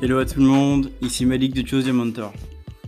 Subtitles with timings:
[0.00, 2.32] Hello à tout le monde, ici Malik de Choose Your Mentor.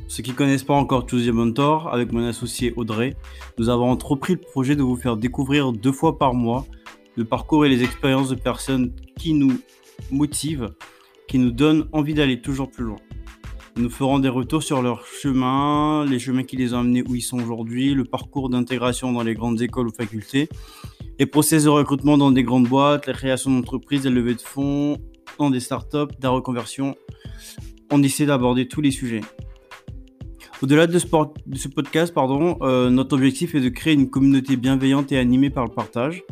[0.06, 3.16] Ceux qui ne connaissent pas encore Choose Your Mentor, avec mon associé Audrey,
[3.58, 6.66] nous avons entrepris le projet de vous faire découvrir deux fois par mois
[7.16, 9.58] le parcours et les expériences de personnes qui nous
[10.12, 10.68] motivent,
[11.26, 13.00] qui nous donnent envie d'aller toujours plus loin.
[13.74, 17.22] Nous ferons des retours sur leur chemin, les chemins qui les ont amenés où ils
[17.22, 20.48] sont aujourd'hui, le parcours d'intégration dans les grandes écoles ou facultés,
[21.18, 24.96] les process de recrutement dans des grandes boîtes, la création d'entreprises, la levée de fonds,
[25.48, 26.96] des startups, de la reconversion.
[27.90, 29.22] On essaie d'aborder tous les sujets.
[30.62, 35.16] Au-delà de, ce podcast, pardon, euh, notre objectif est de créer une communauté bienveillante et
[35.16, 36.22] animée par le partage,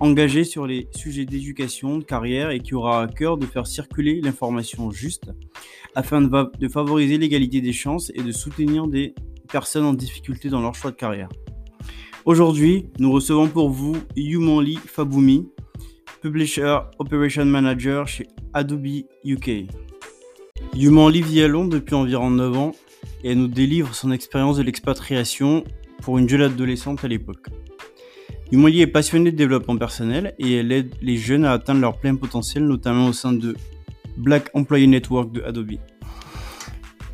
[0.00, 4.20] engagée sur les sujets d'éducation, de carrière et qui aura à cœur de faire circuler
[4.20, 5.30] l'information juste
[5.94, 9.14] afin de, de favoriser l'égalité des chances et de soutenir des
[9.48, 11.28] personnes en difficulté dans leur choix de carrière.
[12.24, 15.48] Aujourd'hui, nous recevons pour vous Yumanli Faboumi,
[16.20, 19.66] Publisher Operation Manager chez Adobe UK.
[20.74, 22.72] Yuman vit à Londres depuis environ 9 ans
[23.22, 25.64] et nous délivre son expérience de l'expatriation
[26.02, 27.46] pour une jeune adolescente à l'époque.
[28.50, 32.16] Yuman est passionnée de développement personnel et elle aide les jeunes à atteindre leur plein
[32.16, 33.54] potentiel, notamment au sein de
[34.16, 35.76] Black Employee Network de Adobe.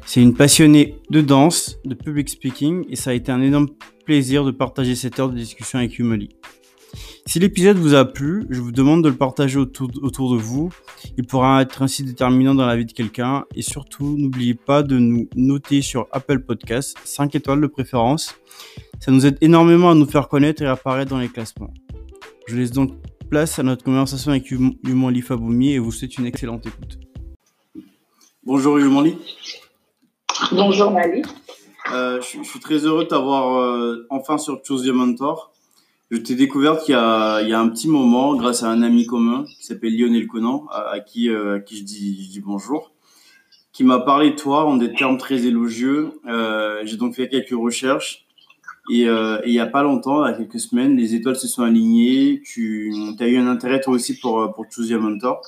[0.06, 3.68] C'est une passionnée de danse, de public speaking et ça a été un énorme
[4.06, 6.30] plaisir de partager cette heure de discussion avec Yumoli.
[7.26, 10.70] Si l'épisode vous a plu, je vous demande de le partager autour, de vous.
[11.16, 13.46] Il pourra être ainsi déterminant dans la vie de quelqu'un.
[13.54, 18.34] Et surtout, n'oubliez pas de nous noter sur Apple Podcasts, 5 étoiles de préférence.
[19.00, 21.72] Ça nous aide énormément à nous faire connaître et apparaître dans les classements.
[22.46, 22.90] Je laisse donc
[23.30, 26.98] place à notre conversation avec Yumanli Faboumi et vous souhaite une excellente écoute.
[28.44, 29.16] Bonjour Yumanli.
[30.52, 31.22] Bonjour Mali.
[31.90, 35.53] Euh, je, suis très heureux de t'avoir euh, enfin sur Choose Your Mentor.
[36.14, 39.66] Je t'ai découverte il y, a, un petit moment grâce à un ami commun qui
[39.66, 42.92] s'appelle Lionel Conan, à, qui, euh, à qui je dis, je dis bonjour,
[43.72, 46.12] qui m'a parlé de toi en des termes très élogieux.
[46.28, 48.26] Euh, J'ai donc fait quelques recherches
[48.92, 51.48] et, euh, il y a pas longtemps, il y a quelques semaines, les étoiles se
[51.48, 52.40] sont alignées.
[52.44, 55.42] Tu as eu un intérêt toi aussi pour, pour Choose Mentor.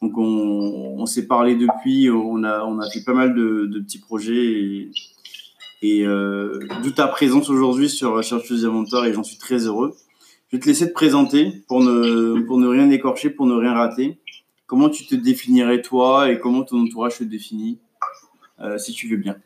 [0.00, 4.90] Donc on, s'est parlé depuis, on a, fait pas mal de, petits projets et,
[5.82, 9.94] et euh, d'où ta présence aujourd'hui sur Cherche Mentor et j'en suis très heureux.
[10.48, 13.72] Je vais te laisser te présenter pour ne, pour ne rien écorcher, pour ne rien
[13.72, 14.18] rater.
[14.66, 17.78] Comment tu te définirais toi et comment ton entourage te définit,
[18.60, 19.36] euh, si tu veux bien?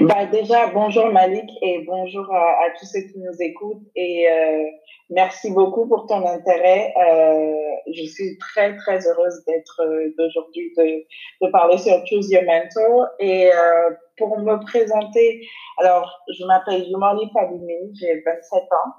[0.00, 4.64] Bah déjà, bonjour Malik et bonjour à, tous ceux qui nous écoutent et euh,
[5.10, 6.94] merci beaucoup pour ton intérêt.
[6.96, 11.04] Euh, je suis très très heureuse d'être euh, d'aujourd'hui de,
[11.44, 15.46] de, parler sur Choose Your Mentor et euh, pour me présenter,
[15.76, 18.92] alors je m'appelle Yumali Fabimi, j'ai 27 ans,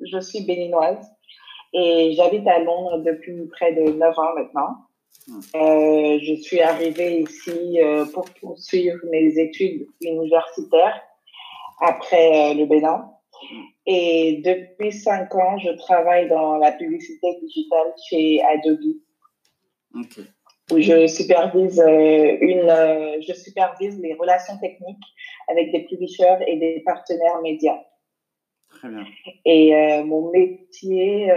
[0.00, 1.02] je suis béninoise
[1.72, 4.83] et j'habite à Londres depuis près de 9 ans maintenant.
[5.30, 11.00] Euh, je suis arrivée ici euh, pour poursuivre mes études universitaires
[11.80, 13.10] après euh, le Bénin.
[13.86, 18.96] Et depuis cinq ans, je travaille dans la publicité digitale chez Adobe.
[20.70, 22.70] Où je supervise une,
[23.20, 25.04] je supervise les relations techniques
[25.48, 27.82] avec des publishers et des partenaires médias.
[28.70, 29.04] Très bien.
[29.44, 31.30] Et mon métier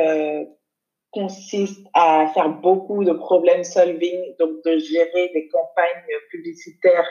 [1.12, 7.08] consiste à faire beaucoup de problème solving, donc de gérer des campagnes publicitaires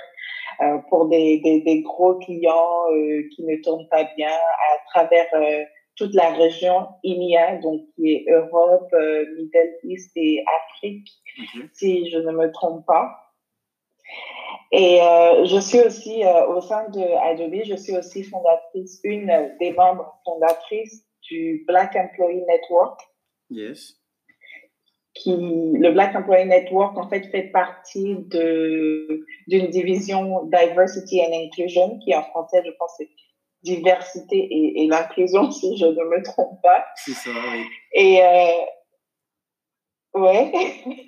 [0.61, 5.27] euh, pour des, des, des, gros clients euh, qui ne tournent pas bien à travers
[5.35, 5.65] euh,
[5.97, 11.09] toute la région IMIA, donc qui est Europe, euh, Middle East et Afrique,
[11.73, 13.11] si je ne me trompe pas.
[14.73, 14.99] Et
[15.45, 21.05] je suis aussi au sein de Adobe, je suis aussi fondatrice, une des membres fondatrices
[21.23, 23.01] du Black Employee Network
[23.51, 23.95] Yes.
[25.15, 31.99] Qui, le Black Employee Network, en fait, fait partie de, d'une division Diversity and Inclusion,
[32.01, 33.09] qui en français, je pense, c'est
[33.63, 36.85] diversité et, et l'inclusion, si je ne me trompe pas.
[36.97, 37.65] C'est ça, oui.
[37.93, 40.53] Et, euh, ouais.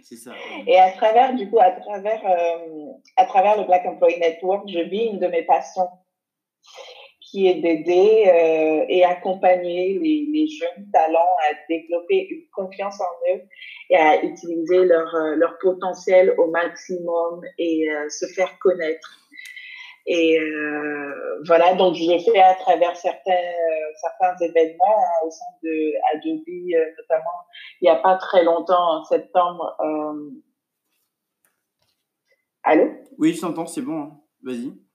[0.02, 0.32] C'est ça.
[0.66, 2.86] Et à travers, du coup, à travers, euh,
[3.16, 5.88] à travers le Black Employee Network, je vis une de mes passions
[7.30, 13.42] qui est d'aider euh, et accompagner les, jeunes talents à développer une confiance en eux
[13.90, 19.18] et à utiliser leur, euh, leur potentiel au maximum et euh, se faire connaître.
[20.06, 23.52] Et euh, voilà, donc je le fais à travers certains,
[24.00, 27.44] certains événements hein, au sein de Adobe, notamment
[27.82, 29.76] il n'y a pas très longtemps, en septembre.
[32.62, 32.90] Allô?
[33.18, 34.00] Oui, je t'entends, c'est bon.
[34.00, 34.20] Hein.
[34.42, 34.87] Vas-y.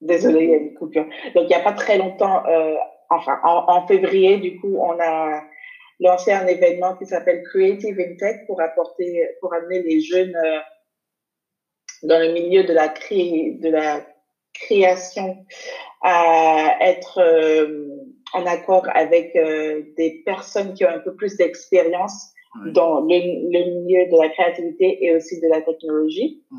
[0.00, 1.06] Désolée, il y a une coupure.
[1.34, 2.74] Donc, il n'y a pas très longtemps, euh,
[3.10, 5.42] enfin, en, février, du coup, on a
[6.00, 10.36] lancé un événement qui s'appelle Creative in Tech pour apporter, pour amener les jeunes
[12.02, 14.06] dans le milieu de la, cré, de la
[14.52, 15.46] création
[16.02, 17.20] à être
[18.34, 22.34] en accord avec des personnes qui ont un peu plus d'expérience
[22.72, 26.42] dans le, le, milieu de la créativité et aussi de la technologie.
[26.50, 26.58] Mm.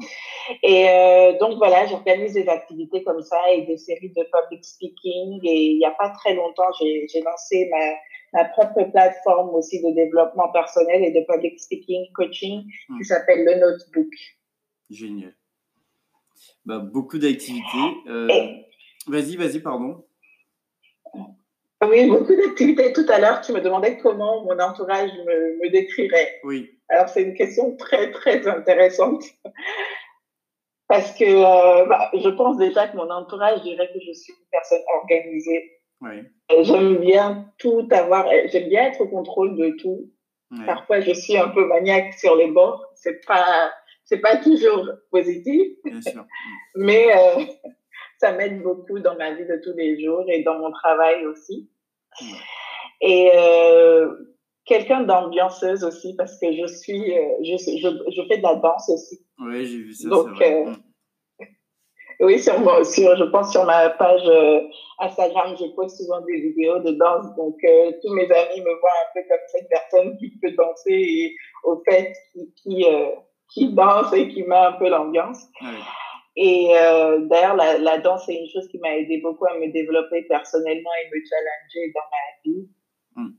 [0.63, 5.39] Et euh, donc voilà, j'organise des activités comme ça et des séries de public speaking.
[5.43, 9.93] Et il n'y a pas très longtemps, j'ai lancé ma, ma propre plateforme aussi de
[9.93, 12.97] développement personnel et de public speaking coaching mm.
[12.97, 14.13] qui s'appelle le Notebook.
[14.89, 15.33] Génial.
[16.65, 17.61] Bah, beaucoup d'activités.
[18.07, 18.27] Euh...
[19.07, 20.03] Vas-y, vas-y, pardon.
[21.85, 22.91] Oui, beaucoup d'activités.
[22.93, 26.39] Tout à l'heure, tu me demandais comment mon entourage me, me décrirait.
[26.43, 26.71] Oui.
[26.89, 29.23] Alors, c'est une question très, très intéressante.
[30.87, 34.47] Parce que euh, bah, je pense déjà que mon entourage dirait que je suis une
[34.51, 35.71] personne organisée.
[36.01, 36.23] Oui.
[36.61, 40.11] J'aime bien tout avoir, j'aime bien être au contrôle de tout.
[40.65, 42.85] Parfois, je suis un peu maniaque sur les bords.
[42.95, 43.69] C'est pas,
[44.05, 45.73] c'est pas toujours positif.
[45.83, 46.25] Bien sûr.
[46.75, 47.43] Mais euh,
[48.17, 51.69] ça m'aide beaucoup dans ma vie de tous les jours et dans mon travail aussi.
[53.01, 54.11] Et euh,
[54.65, 58.89] quelqu'un d'ambianceuse aussi parce que je suis, euh, je, je, je, fais de la danse
[58.89, 59.25] aussi.
[59.39, 60.09] Oui, j'ai vu ça.
[60.09, 60.65] Donc, vrai.
[60.65, 60.73] Euh,
[62.19, 64.61] oui, sur, je pense sur ma page euh,
[64.99, 67.27] Instagram, je poste souvent des vidéos de danse.
[67.35, 70.91] Donc, euh, tous mes amis me voient un peu comme cette personne qui peut danser
[70.91, 72.85] et au fait qui, qui,
[73.53, 75.43] qui danse et qui met un peu l'ambiance.
[75.61, 75.77] Oui.
[76.39, 79.71] Et euh, d'ailleurs, la, la, danse, c'est une chose qui m'a aidé beaucoup à me
[79.71, 82.69] développer personnellement et me challenger dans ma vie.
[83.15, 83.29] Mm.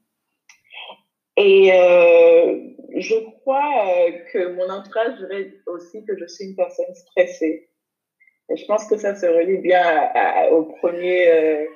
[1.37, 2.59] Et euh,
[2.97, 7.71] je crois euh, que mon entourage dirait aussi que je suis une personne stressée.
[8.51, 11.69] Et je pense que ça se relie bien à, à, au premier,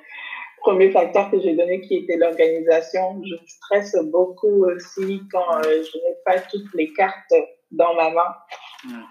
[0.57, 3.21] premier facteur que j'ai donné qui était l'organisation.
[3.23, 7.33] Je stresse beaucoup aussi quand je n'ai pas toutes les cartes
[7.71, 8.35] dans ma main.
[8.83, 9.03] Mm.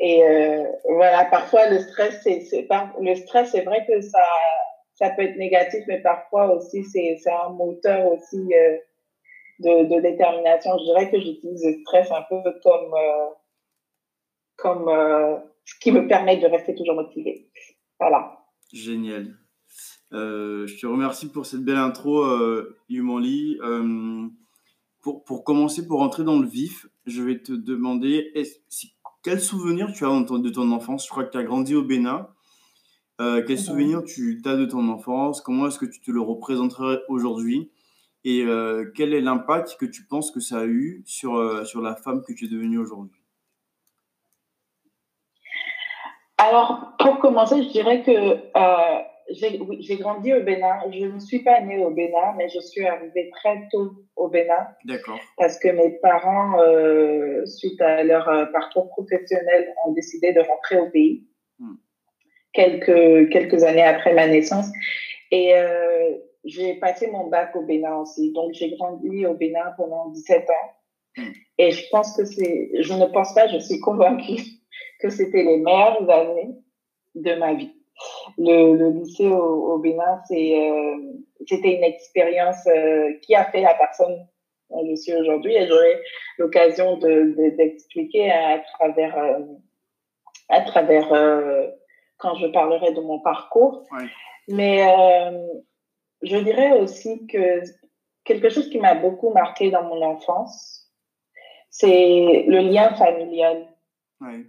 [0.00, 4.24] Et euh, voilà, parfois le stress, c'est, pas, le stress, c'est vrai que ça,
[4.94, 8.76] ça peut être négatif, mais parfois aussi c'est, un moteur aussi euh,
[9.58, 10.78] de, de détermination.
[10.78, 13.26] Je dirais que j'utilise le stress un peu comme, euh,
[14.56, 17.48] comme ce qui me permet de rester toujours motivée.
[17.98, 18.38] Voilà.
[18.72, 19.34] Génial.
[20.12, 22.22] Je te remercie pour cette belle intro.
[22.22, 22.76] Euh,
[25.00, 28.62] pour, pour commencer, pour entrer dans le vif, je vais te demander est
[29.28, 31.04] quel souvenir tu as de ton enfance?
[31.04, 32.28] Je crois que tu as grandi au Bénin.
[33.20, 35.42] Euh, quel souvenir tu as de ton enfance?
[35.42, 37.70] Comment est-ce que tu te le représenterais aujourd'hui?
[38.24, 41.82] Et euh, quel est l'impact que tu penses que ça a eu sur, euh, sur
[41.82, 43.20] la femme que tu es devenue aujourd'hui?
[46.38, 48.10] Alors, pour commencer, je dirais que
[49.30, 50.80] j'ai oui, grandi au Bénin.
[50.90, 54.66] Je ne suis pas née au Bénin, mais je suis arrivée très tôt au Bénin.
[54.84, 55.18] D'accord.
[55.36, 60.78] Parce que mes parents, euh, suite à leur euh, parcours professionnel, ont décidé de rentrer
[60.78, 61.26] au pays
[61.58, 61.74] hmm.
[62.52, 64.68] quelques, quelques années après ma naissance.
[65.30, 68.32] Et euh, j'ai passé mon bac au Bénin aussi.
[68.32, 71.18] Donc, j'ai grandi au Bénin pendant 17 ans.
[71.18, 71.32] Hmm.
[71.58, 74.42] Et je pense que c'est, je ne pense pas, je suis convaincue
[75.00, 76.54] que c'était les meilleures années
[77.14, 77.77] de ma vie
[78.38, 80.96] le, le lycée au, au Bénin, c'est, euh,
[81.46, 84.26] c'était une expérience euh, qui a fait la personne
[84.70, 86.00] dont je suis aujourd'hui et j'aurai
[86.38, 89.40] l'occasion de, de, d'expliquer à travers, euh,
[90.48, 91.08] à travers
[92.18, 93.86] quand je parlerai de mon parcours.
[93.92, 94.06] Ouais.
[94.48, 94.82] Mais
[96.22, 97.62] je dirais aussi que
[98.24, 100.90] quelque chose qui m'a beaucoup marqué dans mon enfance,
[101.70, 103.68] c'est le lien familial.
[104.20, 104.44] Ouais.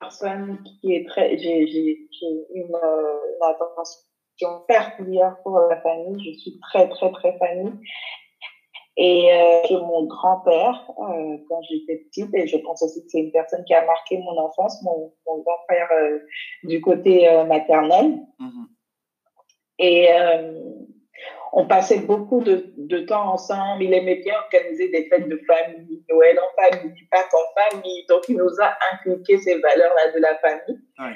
[0.00, 2.08] Personne qui est très, j'ai, j'ai,
[2.54, 6.22] une, euh, une attention particulière pour la famille.
[6.24, 7.72] Je suis très, très, très famille.
[8.98, 13.32] Et euh, mon grand-père, euh, quand j'étais petite, et je pense aussi que c'est une
[13.32, 16.18] personne qui a marqué mon enfance, mon, mon grand-père euh,
[16.64, 18.22] du côté euh, maternel.
[18.40, 18.66] Mm-hmm.
[19.78, 20.62] Et euh,
[21.52, 23.82] on passait beaucoup de, de, temps ensemble.
[23.82, 28.04] Il aimait bien organiser des fêtes de famille, Noël en famille, Pâques en famille.
[28.08, 30.80] Donc, il nous a inculqué ces valeurs-là de la famille.
[30.98, 31.14] Ouais.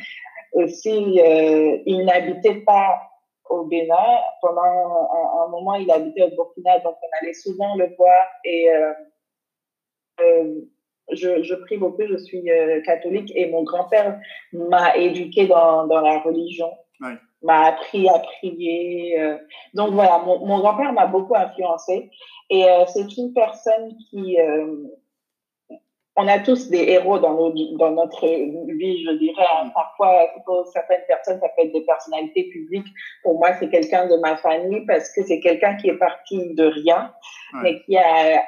[0.52, 3.00] Aussi, euh, il n'habitait pas
[3.48, 4.18] au Bénin.
[4.40, 8.26] Pendant un, un, moment, il habitait au Burkina, donc on allait souvent le voir.
[8.44, 8.92] Et euh,
[10.20, 10.60] euh,
[11.12, 12.44] je, je, prie beaucoup, je suis
[12.84, 14.20] catholique et mon grand-père
[14.52, 16.70] m'a éduqué dans, dans la religion.
[17.00, 19.18] Ouais m'a appris à prier.
[19.18, 19.38] Euh.
[19.74, 22.10] Donc voilà, mon, mon grand-père m'a beaucoup influencé
[22.50, 24.74] et euh, c'est une personne qui, euh,
[26.16, 29.44] on a tous des héros dans, nos, dans notre vie, je dirais.
[29.74, 32.88] Parfois, pour certaines personnes, ça peut être des personnalités publiques.
[33.22, 36.64] Pour moi, c'est quelqu'un de ma famille parce que c'est quelqu'un qui est parti de
[36.64, 37.12] rien,
[37.62, 38.42] mais qui a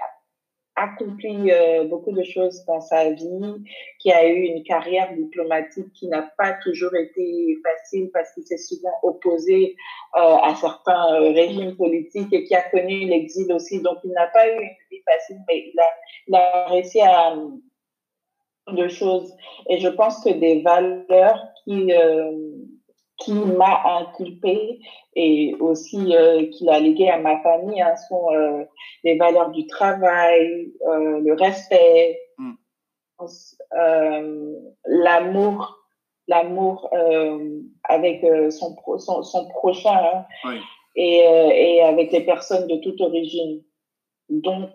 [0.77, 3.65] accompli euh, beaucoup de choses dans sa vie,
[3.99, 8.59] qui a eu une carrière diplomatique qui n'a pas toujours été facile parce qu'il s'est
[8.59, 9.77] souvent opposé
[10.17, 13.83] euh, à certains euh, régimes politiques et qui a connu l'exil aussi.
[13.83, 15.91] Donc, il n'a pas eu une vie facile, mais il a,
[16.29, 17.37] il a réussi à
[18.73, 19.35] de choses.
[19.69, 21.93] Et je pense que des valeurs qui
[23.19, 24.81] qui m'a inculpé
[25.15, 28.65] et aussi euh, qu'il a légué à ma famille hein, sont euh,
[29.05, 32.55] les valeurs du travail, euh, le respect, mm.
[34.87, 35.79] l'amour,
[36.29, 36.91] l'amour
[37.85, 40.55] avec son, son, son, prochain hein,
[40.97, 43.63] et, et avec les personnes de toute origine.
[44.29, 44.71] Donc,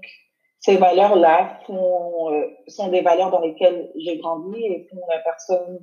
[0.60, 5.80] ces valeurs-là sont des valeurs dans lesquelles j'ai grandi et font la personne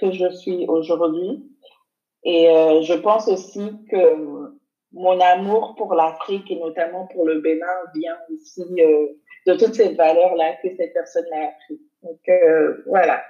[0.00, 1.44] que je suis aujourd'hui.
[2.24, 4.50] Et euh, je pense aussi que
[4.92, 9.06] mon amour pour l'Afrique et notamment pour le Bénin vient aussi euh,
[9.46, 11.80] de toutes ces valeurs-là que cette personne-là a pris.
[12.02, 13.22] Donc euh, voilà.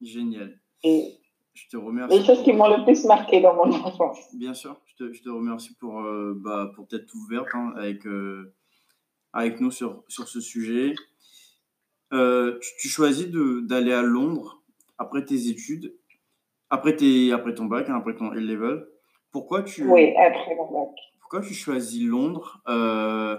[0.00, 0.58] Génial.
[0.82, 1.14] Et
[1.54, 2.18] je te remercie.
[2.18, 4.18] Les choses qui m'ont le plus marqué dans mon enfance.
[4.34, 6.02] Bien sûr, je te, je te remercie pour,
[6.36, 8.02] bah, pour t'être ouverte hein, avec,
[9.32, 10.94] avec nous sur, sur ce sujet.
[12.10, 14.63] tu, tu choisis d'aller à Londres
[14.98, 15.94] après tes études,
[16.70, 18.86] après, tes, après ton bac, hein, après ton A-level,
[19.30, 19.88] pourquoi tu.
[19.88, 20.94] Oui, après mon bac.
[21.20, 23.36] Pourquoi tu choisis Londres euh,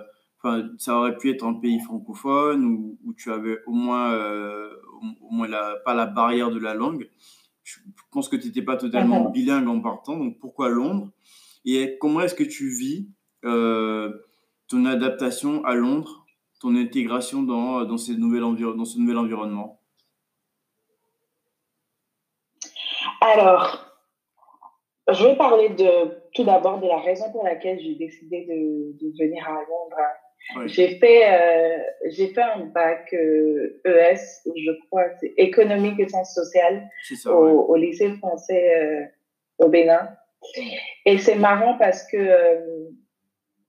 [0.78, 4.70] Ça aurait pu être un pays francophone où, où tu avais au moins, euh,
[5.22, 7.10] au, moins la, pas la barrière de la langue.
[7.64, 7.80] Je
[8.12, 11.10] pense que tu n'étais pas totalement bilingue en partant, donc pourquoi Londres?
[11.64, 13.10] Et comment est-ce que tu vis
[13.44, 14.14] euh,
[14.68, 16.26] ton adaptation à Londres,
[16.60, 19.80] ton intégration dans, dans, ces dans ce nouvel environnement?
[23.26, 23.92] Alors,
[25.12, 29.44] je vais parler de, tout d'abord de la raison pour laquelle j'ai décidé de, venir
[29.48, 30.68] à Londres.
[30.68, 31.80] J'ai fait, euh,
[32.12, 36.88] j'ai fait un bac ES, euh, e je crois, c'est économique et sciences sociales
[37.26, 39.06] au, lycée français euh,
[39.58, 40.08] au Bénin.
[41.08, 42.18] Et c'est marrant parce que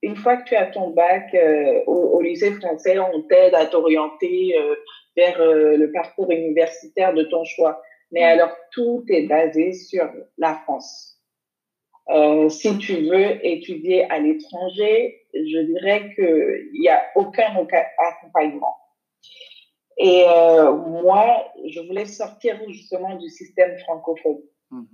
[0.03, 1.35] une fois que tu as ton bac
[1.87, 4.53] au, lycée français, on t'aide à t'orienter
[5.15, 7.81] vers le parcours universitaire de ton choix.
[8.11, 11.17] Mais alors, tout est basé sur la France.
[12.09, 17.53] Euh, si tu veux étudier à l'étranger, je dirais qu'il n'y a aucun
[17.97, 18.75] accompagnement.
[19.97, 24.39] Et euh, moi, je voulais sortir justement du système francophone.
[24.71, 24.87] Mhm.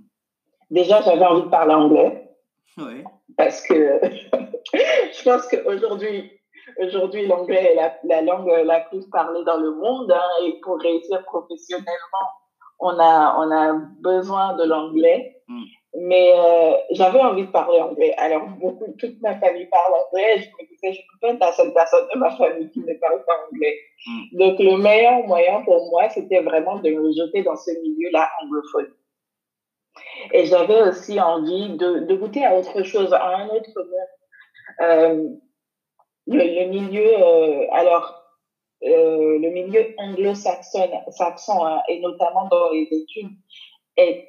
[0.70, 2.30] Déjà, j'avais envie de parler anglais.
[2.78, 3.04] Oui.
[3.36, 4.00] Parce que
[4.72, 6.32] je pense qu'aujourd'hui,
[6.78, 10.10] aujourd'hui, l'anglais est la, la, langue la plus parlée dans le monde.
[10.10, 12.28] Hein, et pour réussir professionnellement,
[12.78, 15.36] on a, on a besoin de l'anglais.
[15.48, 15.62] Hmm.
[15.96, 18.14] Mais euh, j'avais envie de parler anglais.
[18.18, 20.38] Alors, beaucoup, toute ma famille parle anglais.
[20.38, 22.80] Je me disais, je ne peux pas être la seule personne de ma famille qui
[22.80, 23.78] ne parle pas anglais.
[24.06, 24.38] Hmm.
[24.38, 28.92] Donc, le meilleur moyen pour moi, c'était vraiment de me jeter dans ce milieu-là anglophone.
[30.32, 34.80] Et j'avais aussi envie de, de, goûter à autre chose, à un autre monde.
[34.80, 35.28] Euh,
[36.26, 38.23] le, milieu, euh, alors,
[38.84, 43.30] euh, le milieu anglo-saxon, saxon, hein, et notamment dans les études,
[43.96, 44.28] est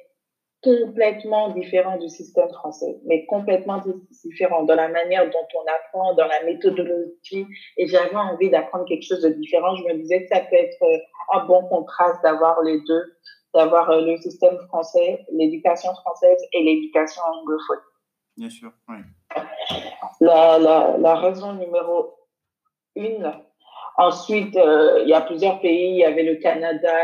[0.62, 3.82] complètement différent du système français, mais complètement
[4.24, 7.46] différent dans la manière dont on apprend, dans la méthodologie.
[7.76, 9.76] Et j'avais envie d'apprendre quelque chose de différent.
[9.76, 10.98] Je me disais que ça peut être euh,
[11.34, 13.04] un bon contraste d'avoir les deux,
[13.54, 17.78] d'avoir euh, le système français, l'éducation française et l'éducation anglophone.
[18.36, 18.96] Bien sûr, oui.
[20.20, 22.14] La, la, la raison numéro
[22.96, 23.30] une,
[23.98, 25.90] Ensuite, euh, il y a plusieurs pays.
[25.92, 26.94] Il y avait le Canada,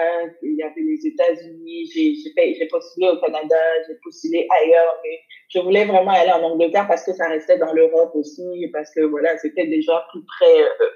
[0.43, 1.87] il y avait les États-Unis.
[1.95, 3.57] J'ai postulé au Canada,
[3.89, 7.73] j'ai postulé ailleurs, mais je voulais vraiment aller en Angleterre parce que ça restait dans
[7.73, 10.91] l'Europe aussi, parce que voilà, c'était déjà plus près, euh,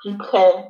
[0.00, 0.68] plus près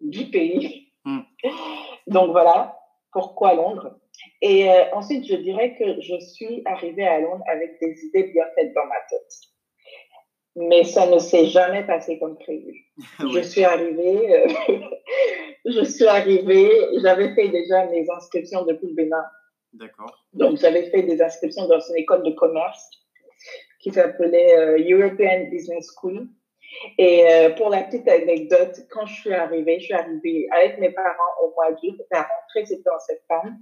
[0.00, 0.92] du pays.
[1.04, 1.20] Hmm.
[2.06, 2.78] Donc voilà
[3.12, 3.98] pourquoi Londres?
[4.40, 8.44] Et euh, ensuite, je dirais que je suis arrivée à Londres avec des idées bien
[8.54, 9.55] faites dans ma tête
[10.56, 12.86] mais ça ne s'est jamais passé comme prévu.
[13.20, 14.48] Je suis arrivée, euh,
[15.66, 16.70] je suis arrivée,
[17.02, 19.24] j'avais fait déjà mes inscriptions depuis le Bénin.
[19.74, 20.24] D'accord.
[20.32, 22.88] Donc, j'avais fait des inscriptions dans une école de commerce
[23.80, 26.28] qui s'appelait euh, European Business School.
[26.96, 30.90] Et euh, pour la petite anecdote, quand je suis arrivée, je suis arrivée avec mes
[30.90, 32.00] parents au mois d'août.
[32.10, 33.52] La rentrée, c'était en septembre.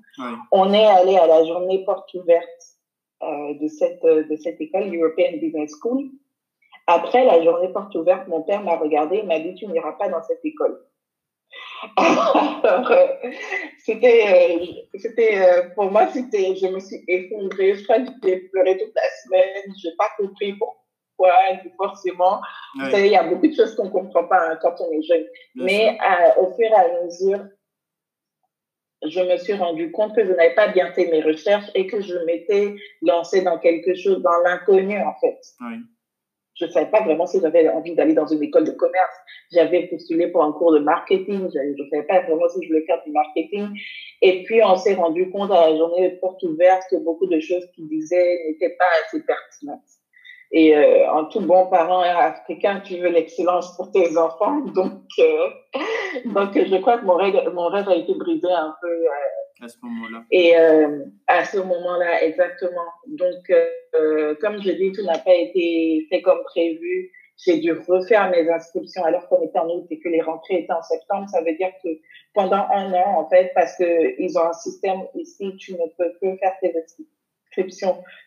[0.53, 2.47] On est allé à la journée porte ouverte
[3.23, 6.11] de, cette, de cette école, European Business School.
[6.87, 10.09] Après la journée porte ouverte, mon père m'a regardé et m'a dit Tu n'iras pas
[10.09, 10.79] dans cette école.
[11.97, 13.31] Alors, euh,
[13.79, 14.67] c'était, euh,
[14.99, 17.75] c'était, euh, pour moi, c'était, je me suis effondrée.
[17.75, 19.75] Je crois que j'ai pleuré toute la semaine.
[19.83, 21.33] Je n'ai pas compris pourquoi,
[21.77, 22.41] forcément.
[22.79, 24.91] Vous savez, il y a beaucoup de choses qu'on ne comprend pas hein, quand on
[24.93, 25.25] est jeune.
[25.55, 25.97] Mais
[26.39, 27.45] au fur et à mesure,
[29.07, 32.01] je me suis rendu compte que je n'avais pas bien fait mes recherches et que
[32.01, 35.39] je m'étais lancée dans quelque chose, dans l'inconnu, en fait.
[35.61, 35.77] Oui.
[36.55, 39.17] Je ne savais pas vraiment si j'avais envie d'aller dans une école de commerce.
[39.53, 41.49] J'avais postulé pour un cours de marketing.
[41.53, 43.69] Je ne savais pas vraiment si je voulais faire du marketing.
[44.23, 47.41] Et puis, on s'est rendu compte à la journée de porte ouverte que beaucoup de
[47.41, 50.04] choses qu'ils disaient n'étaient pas assez pertinentes.
[50.57, 54.61] Et euh, en tout bon parent africain, tu veux l'excellence pour tes enfants.
[54.75, 55.49] Donc, euh,
[56.27, 58.87] donc je crois que mon rêve, mon rêve a été brisé un peu.
[58.87, 60.23] Euh, à ce moment-là.
[60.31, 60.55] Et
[61.27, 62.87] à ce moment-là, exactement.
[63.09, 67.11] Donc, comme je dis, tout n'a pas été fait comme prévu.
[67.45, 70.73] J'ai dû refaire mes inscriptions alors qu'on était en août et que les rentrées étaient
[70.73, 71.29] en septembre.
[71.31, 71.89] Ça veut dire que
[72.33, 76.37] pendant un an, en fait, parce qu'ils ont un système ici, tu ne peux que
[76.37, 77.14] faire tes inscriptions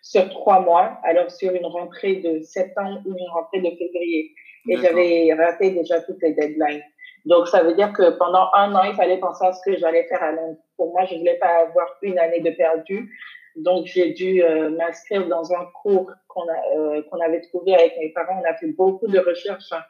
[0.01, 4.31] sur trois mois, alors sur une rentrée de septembre ou une rentrée de février.
[4.69, 6.84] Et j'avais raté déjà toutes les deadlines.
[7.25, 10.07] Donc, ça veut dire que pendant un an, il fallait penser à ce que j'allais
[10.07, 10.60] faire à Londres.
[10.77, 13.12] Pour moi, je ne voulais pas avoir une année de perdu.
[13.55, 16.46] Donc, j'ai dû euh, m'inscrire dans un cours qu'on
[16.77, 18.41] euh, qu'on avait trouvé avec mes parents.
[18.41, 19.84] On a fait beaucoup de recherches hein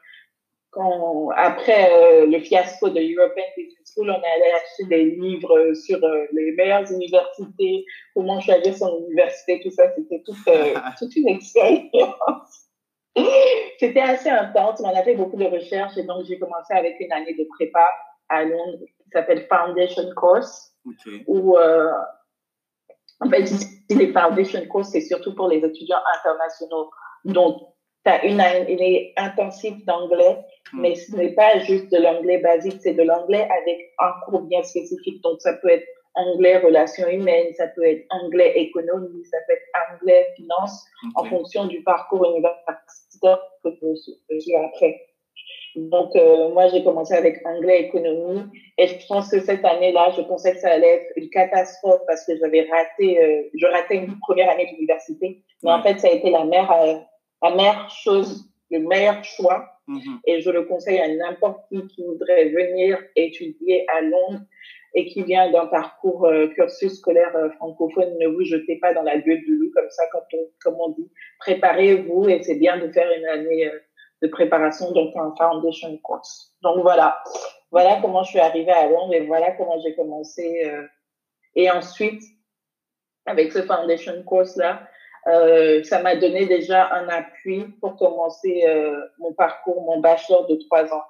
[0.71, 6.03] quand, après euh, le fiasco de European Business School, on allait acheter des livres sur
[6.03, 9.83] euh, les meilleures universités, comment choisir son université, tout ça.
[9.95, 12.69] C'était toute, euh, toute une expérience.
[13.79, 16.99] C'était assez intense, mais on a fait beaucoup de recherches et donc j'ai commencé avec
[16.99, 17.89] une année de prépa
[18.29, 21.23] à Londres qui s'appelle Foundation Course, okay.
[21.25, 21.57] où
[23.19, 23.49] en fait,
[23.89, 26.91] les Foundation Course, c'est surtout pour les étudiants internationaux.
[27.25, 27.61] Donc,
[28.07, 30.37] tu as une année intensive d'anglais
[30.73, 30.81] Hmm.
[30.81, 34.63] Mais ce n'est pas juste de l'anglais basique, c'est de l'anglais avec un cours bien
[34.63, 35.21] spécifique.
[35.23, 39.93] Donc, ça peut être anglais relations humaines, ça peut être anglais économie, ça peut être
[39.93, 40.83] anglais finance,
[41.15, 43.69] en fonction du parcours universitaire que
[44.39, 45.01] suis après.
[45.75, 48.41] Donc, euh, moi, j'ai commencé avec anglais économie
[48.79, 52.25] et je pense que cette année-là, je pensais que ça allait être une catastrophe parce
[52.25, 55.43] que j'avais raté, euh, je ratais une première année d'université.
[55.63, 56.95] Mais en fait, ça a été la euh,
[57.41, 60.19] la meilleure chose, le meilleur choix Mhm.
[60.25, 64.41] Et je le conseille à n'importe qui qui voudrait venir étudier à Londres
[64.93, 68.17] et qui vient d'un parcours euh, cursus scolaire euh, francophone.
[68.19, 70.89] Ne vous jetez pas dans la gueule du loup comme ça, quand on, comme on
[70.89, 71.09] dit.
[71.39, 73.79] Préparez-vous et c'est bien de faire une année euh,
[74.21, 76.53] de préparation, donc un foundation course.
[76.63, 77.17] Donc voilà,
[77.71, 80.67] voilà comment je suis arrivée à Londres et voilà comment j'ai commencé.
[81.55, 82.23] et ensuite,
[83.27, 84.87] avec ce foundation course là,
[85.27, 90.55] euh, ça m'a donné déjà un appui pour commencer euh, mon parcours, mon bachelor de
[90.55, 91.03] trois ans.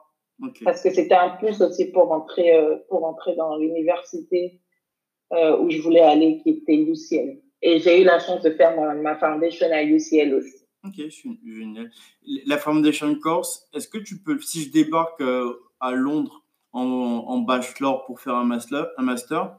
[0.63, 4.61] Parce que c'était un plus aussi pour entrer, euh, pour entrer dans l'université
[5.31, 7.41] où je voulais aller, qui était UCL.
[7.61, 10.63] Et j'ai eu la chance de faire ma, foundation à UCL aussi.
[10.85, 11.05] Ok,
[11.45, 11.91] génial.
[12.45, 15.21] La foundation course, est-ce que tu peux, si je débarque
[15.81, 19.57] à Londres en, en, bachelor pour faire un master, un master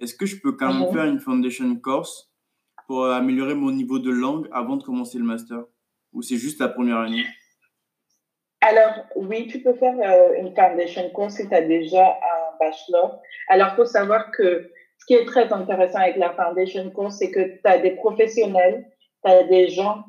[0.00, 0.94] est-ce que je peux quand même mhm.
[0.94, 2.27] faire une foundation course?
[2.88, 5.62] Pour améliorer mon niveau de langue avant de commencer le master?
[6.12, 7.24] Ou c'est juste la première année?
[8.62, 13.20] Alors, oui, tu peux faire euh, une foundation course si tu as déjà un bachelor.
[13.48, 17.30] Alors, il faut savoir que ce qui est très intéressant avec la foundation course, c'est
[17.30, 18.90] que tu as des professionnels,
[19.24, 20.04] tu as des gens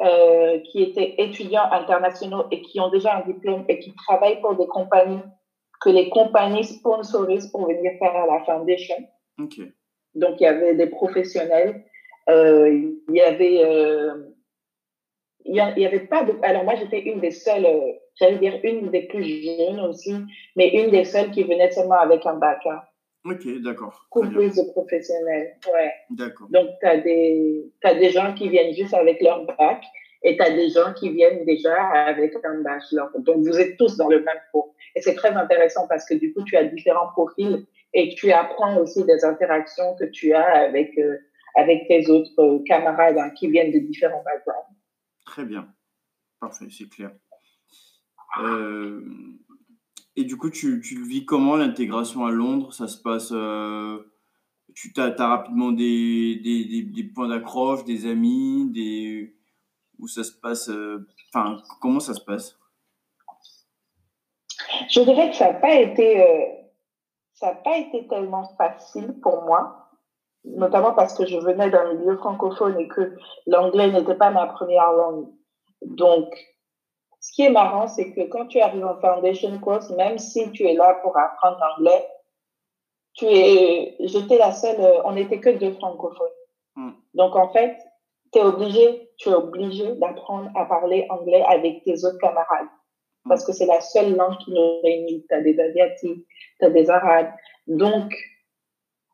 [0.00, 4.56] euh, qui étaient étudiants internationaux et qui ont déjà un diplôme et qui travaillent pour
[4.56, 5.22] des compagnies
[5.82, 8.96] que les compagnies sponsorisent pour venir faire la foundation.
[9.38, 9.60] OK.
[10.14, 11.84] Donc, il y avait des professionnels.
[12.28, 12.70] Euh,
[13.08, 14.14] il y avait, euh,
[15.44, 16.32] il y, avait pas de.
[16.42, 17.66] Alors, moi, j'étais une des seules,
[18.14, 20.14] j'allais dire une des plus jeunes aussi,
[20.56, 22.60] mais une des seules qui venait seulement avec un bac.
[22.66, 22.80] Hein.
[23.26, 24.06] Ok, d'accord.
[24.12, 25.92] Plus de professionnels, ouais.
[26.10, 26.46] D'accord.
[26.50, 29.82] Donc, tu as des, as des gens qui viennent juste avec leur bac
[30.22, 33.10] et tu as des gens qui viennent déjà avec un bachelor.
[33.18, 34.74] Donc, vous êtes tous dans le même cours.
[34.94, 38.76] Et c'est très intéressant parce que du coup, tu as différents profils et tu apprends
[38.78, 41.16] aussi des interactions que tu as avec, euh,
[41.54, 44.76] avec tes autres euh, camarades hein, qui viennent de différents backgrounds.
[45.24, 45.72] Très bien.
[46.40, 47.12] Parfait, c'est clair.
[48.40, 49.00] Euh,
[50.16, 52.72] et du coup, tu, tu vis comment l'intégration à Londres?
[52.72, 53.28] Ça se passe.
[54.74, 59.36] tu as, as, rapidement des, des, des, points d'accroche, des amis, des,
[60.00, 60.68] où ça se passe.
[61.32, 62.58] Enfin, comment ça se passe?
[64.90, 66.63] Je dirais que ça n'a pas été
[67.44, 69.90] ça n'a pas été tellement facile pour moi,
[70.44, 73.14] notamment parce que je venais d'un milieu francophone et que
[73.46, 75.28] l'anglais n'était pas ma première langue.
[75.82, 76.34] Donc,
[77.20, 80.64] ce qui est marrant, c'est que quand tu arrives en foundation course, même si tu
[80.64, 82.08] es là pour apprendre l'anglais,
[83.12, 86.26] tu es, j'étais la seule, on n'était que deux francophones.
[86.76, 86.92] Hmm.
[87.12, 87.76] Donc, en fait,
[88.32, 92.68] tu es obligé, tu es obligé d'apprendre à parler anglais avec tes autres camarades.
[93.28, 95.24] Parce que c'est la seule langue qui nous réunit.
[95.28, 96.26] Tu as des Asiatiques,
[96.60, 97.32] tu as des Arabes.
[97.66, 98.14] Donc,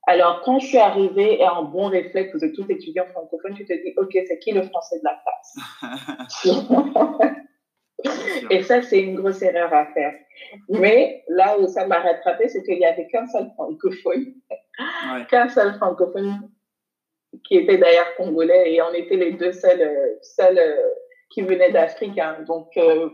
[0.07, 3.73] alors, quand je suis arrivée et en bon réflexe de tout étudiant francophone, tu te
[3.73, 5.55] dis, OK, c'est qui le français de la classe?
[8.51, 10.15] Et ça, c'est une grosse erreur à faire.
[10.69, 14.35] Mais là où ça m'a rattrapé, c'est qu'il n'y avait qu'un seul francophone,
[15.29, 16.51] qu'un seul francophone
[17.45, 20.89] qui était d'ailleurs congolais et on était les deux seuls, seuls euh,
[21.31, 22.19] qui venaient d'Afrique.
[22.19, 22.39] Hein.
[22.47, 23.11] Donc, euh,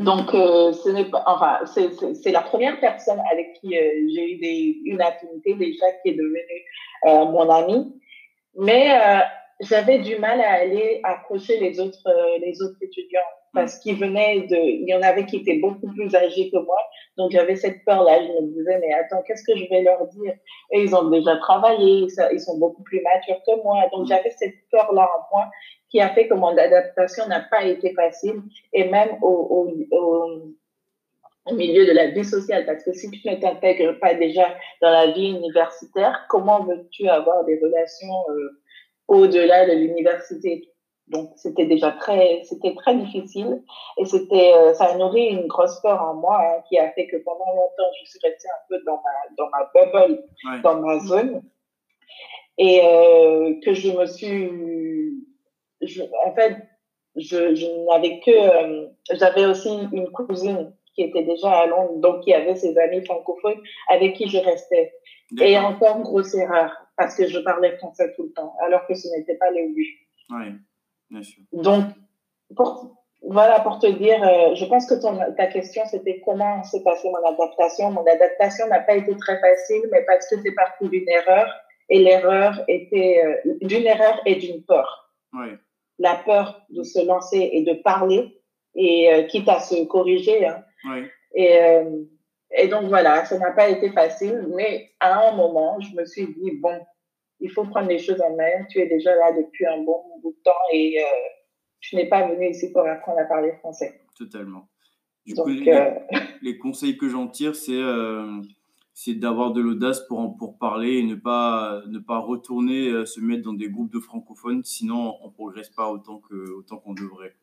[0.00, 4.76] donc euh, ce n'est pas, enfin, c'est la première personne avec qui j'ai eu des,
[4.84, 6.40] une affinité déjà qui est devenue
[7.04, 7.92] mon amie.
[8.58, 8.90] Mais
[9.60, 13.20] j'avais du mal à aller approcher les autres, euh, les autres étudiants
[13.54, 16.76] parce qu'ils venaient de, il y en avait qui étaient beaucoup plus âgés que moi.
[17.16, 18.22] Donc, j'avais cette peur-là.
[18.22, 20.34] Je me disais, mais attends, qu'est-ce que je vais leur dire?
[20.72, 23.82] Et ils ont déjà travaillé, ils sont beaucoup plus matures que moi.
[23.92, 25.46] Donc, j'avais cette peur-là en moi
[25.96, 28.42] qui a fait que mon adaptation n'a pas été facile
[28.74, 30.52] et même au, au,
[31.46, 32.66] au, milieu de la vie sociale.
[32.66, 34.46] Parce que si tu ne t'intègres pas déjà
[34.82, 38.60] dans la vie universitaire, comment veux-tu avoir des relations, euh,
[39.08, 40.70] au-delà de l'université?
[41.08, 43.62] Donc, c'était déjà très, c'était très difficile
[43.96, 47.06] et c'était, euh, ça a nourri une grosse peur en moi hein, qui a fait
[47.06, 50.24] que pendant longtemps, je suis restée un peu dans ma, dans ma bubble,
[50.62, 51.40] dans ma zone
[52.58, 54.48] et euh, que je me suis,
[55.86, 56.56] je, en fait,
[57.16, 62.24] je, je n'avais que, euh, j'avais aussi une cousine qui était déjà à Londres, donc
[62.24, 64.92] qui avait ses amis francophones avec qui je restais.
[65.40, 68.94] Et encore une grosse erreur, parce que je parlais français tout le temps, alors que
[68.94, 69.98] ce n'était pas le but.
[70.30, 70.52] Oui,
[71.10, 71.42] bien sûr.
[71.52, 71.84] Donc,
[72.54, 76.82] pour, voilà, pour te dire, euh, je pense que ton, ta question, c'était comment s'est
[76.82, 77.90] passée mon adaptation.
[77.90, 81.52] Mon adaptation n'a pas été très facile, mais parce que c'est parti d'une erreur,
[81.88, 85.12] et l'erreur était euh, d'une erreur et d'une peur.
[85.32, 85.48] Oui.
[85.98, 88.40] La peur de se lancer et de parler,
[88.74, 90.46] et euh, quitte à se corriger.
[90.46, 90.62] Hein.
[90.84, 91.04] Oui.
[91.34, 91.58] Et
[92.54, 96.26] et donc voilà, ça n'a pas été facile, mais à un moment, je me suis
[96.26, 96.80] dit, bon,
[97.40, 98.64] il faut prendre les choses en main.
[98.70, 101.04] Tu es déjà là depuis un bon bout de temps et euh,
[101.80, 104.00] tu n'es pas venu ici pour apprendre à parler français.
[104.16, 104.68] Totalement.
[105.26, 105.90] Du coup, euh,
[106.40, 107.72] les, conseils que j'en tire, c'est
[108.96, 113.20] euh, c'est d'avoir de l'audace pour, pour parler et ne pas, ne pas retourner se
[113.20, 116.94] mettre dans des groupes de francophones, sinon on ne progresse pas autant qu'on autant qu'on
[116.94, 117.34] devrait.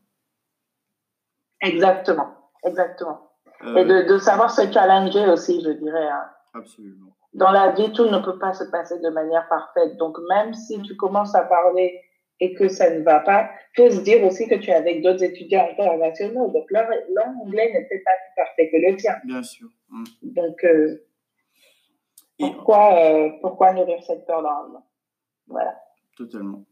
[1.61, 2.29] Exactement,
[2.63, 3.29] exactement.
[3.63, 6.07] Euh, et de, de, savoir se challenger aussi, je dirais.
[6.07, 6.25] Hein.
[6.53, 7.15] Absolument.
[7.33, 9.97] Dans la vie, tout ne peut pas se passer de manière parfaite.
[9.97, 12.01] Donc, même si tu commences à parler
[12.39, 15.01] et que ça ne va pas, il faut se dire aussi que tu es avec
[15.01, 16.51] d'autres étudiants internationaux.
[16.51, 16.87] Donc, leur,
[17.41, 19.15] anglais n'était pas plus parfait que le tien.
[19.23, 19.69] Bien sûr.
[19.91, 20.03] Hum.
[20.21, 21.01] Donc, euh,
[22.39, 24.83] pourquoi, euh, pourquoi nourrir cette peur dans
[25.47, 25.75] Voilà.
[26.15, 26.63] Totalement.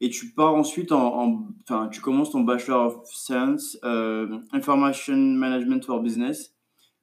[0.00, 5.84] Et tu pars ensuite en, enfin, tu commences ton Bachelor of Science, euh, Information Management
[5.84, 6.54] for Business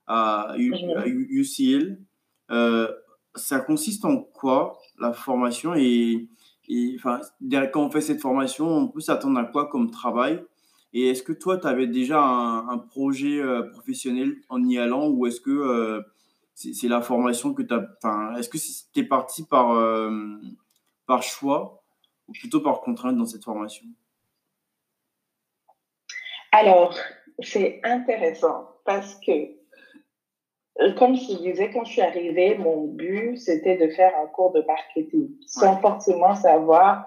[0.08, 2.00] à, UCL.
[2.50, 2.92] Euh,
[3.36, 5.76] ça consiste en quoi la formation?
[5.76, 6.28] Et,
[6.96, 7.22] enfin,
[7.72, 10.44] quand on fait cette formation, on peut s'attendre à quoi comme travail?
[10.92, 15.28] Et est-ce que toi, tu avais déjà un, projet euh, professionnel en y allant ou
[15.28, 16.02] est-ce que
[16.58, 17.88] c'est la formation que tu as.
[18.04, 18.58] Enfin, est-ce que
[18.94, 19.78] tu es parti par,
[21.06, 21.84] par choix
[22.28, 23.86] ou plutôt par contrainte dans cette formation?
[26.52, 26.96] Alors,
[27.40, 29.32] c'est intéressant parce que,
[30.82, 34.54] euh, comme je disais, quand je suis arrivée, mon but, c'était de faire un cours
[34.54, 37.06] de marketing, sans forcément savoir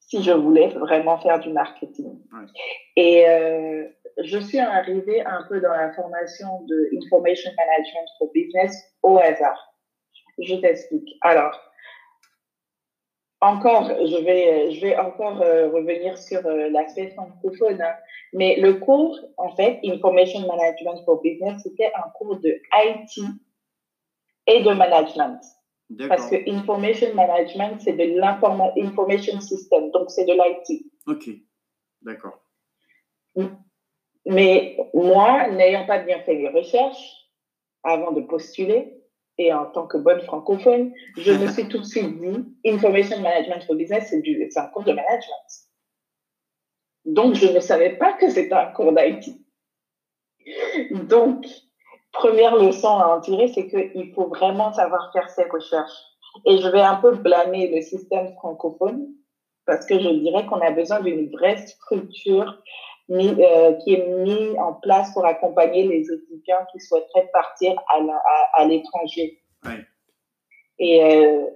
[0.00, 2.18] si je voulais vraiment faire du marketing.
[2.96, 3.86] Et euh,
[4.22, 9.74] je suis arrivée un peu dans la formation de Information Management for Business au hasard.
[10.38, 11.16] Je t'explique.
[11.20, 11.58] Alors,
[13.40, 17.94] encore, je vais, je vais encore euh, revenir sur euh, l'aspect francophone, hein.
[18.32, 23.24] mais le cours, en fait, Information Management for Business, c'était un cours de IT
[24.46, 25.40] et de management.
[26.08, 30.86] Parce que Information Management, c'est de l'information system, donc c'est de l'IT.
[31.06, 31.28] Ok,
[32.00, 32.38] d'accord.
[34.26, 37.28] Mais moi, n'ayant pas bien fait les recherches
[37.82, 39.02] avant de postuler,
[39.38, 43.64] et en tant que bonne francophone, je me suis tout de suite dit, Information Management
[43.66, 45.48] for Business, c'est un cours de management.
[47.04, 49.34] Donc, je ne savais pas que c'était un cours d'IT.
[51.08, 51.46] Donc,
[52.12, 55.98] première leçon à en tirer, c'est qu'il faut vraiment savoir faire ses recherches.
[56.46, 59.08] Et je vais un peu blâmer le système francophone
[59.66, 62.62] parce que je dirais qu'on a besoin d'une vraie structure
[63.12, 68.00] mis, euh, qui est mis en place pour accompagner les étudiants qui souhaiteraient partir à,
[68.54, 69.40] à, l'étranger.
[70.78, 71.46] Et euh,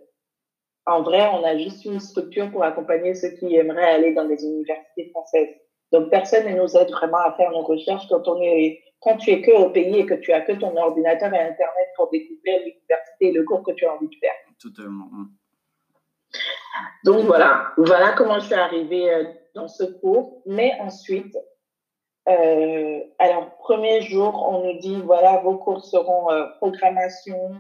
[0.85, 4.45] en vrai, on a juste une structure pour accompagner ceux qui aimeraient aller dans les
[4.45, 5.49] universités françaises.
[5.93, 9.31] Donc, personne ne nous aide vraiment à faire nos recherches quand on est, quand tu
[9.31, 12.59] es que au pays et que tu as que ton ordinateur et Internet pour découvrir
[12.61, 14.35] l'université et le cours que tu as envie de faire.
[14.61, 15.09] Totalement.
[17.05, 17.73] Donc, voilà.
[17.77, 19.25] Voilà comment je suis arrivée euh,
[19.57, 20.43] dans ce cours.
[20.47, 21.37] Mais ensuite,
[22.29, 27.53] euh, alors, premier jour, on nous dit, voilà, vos cours seront euh, programmation,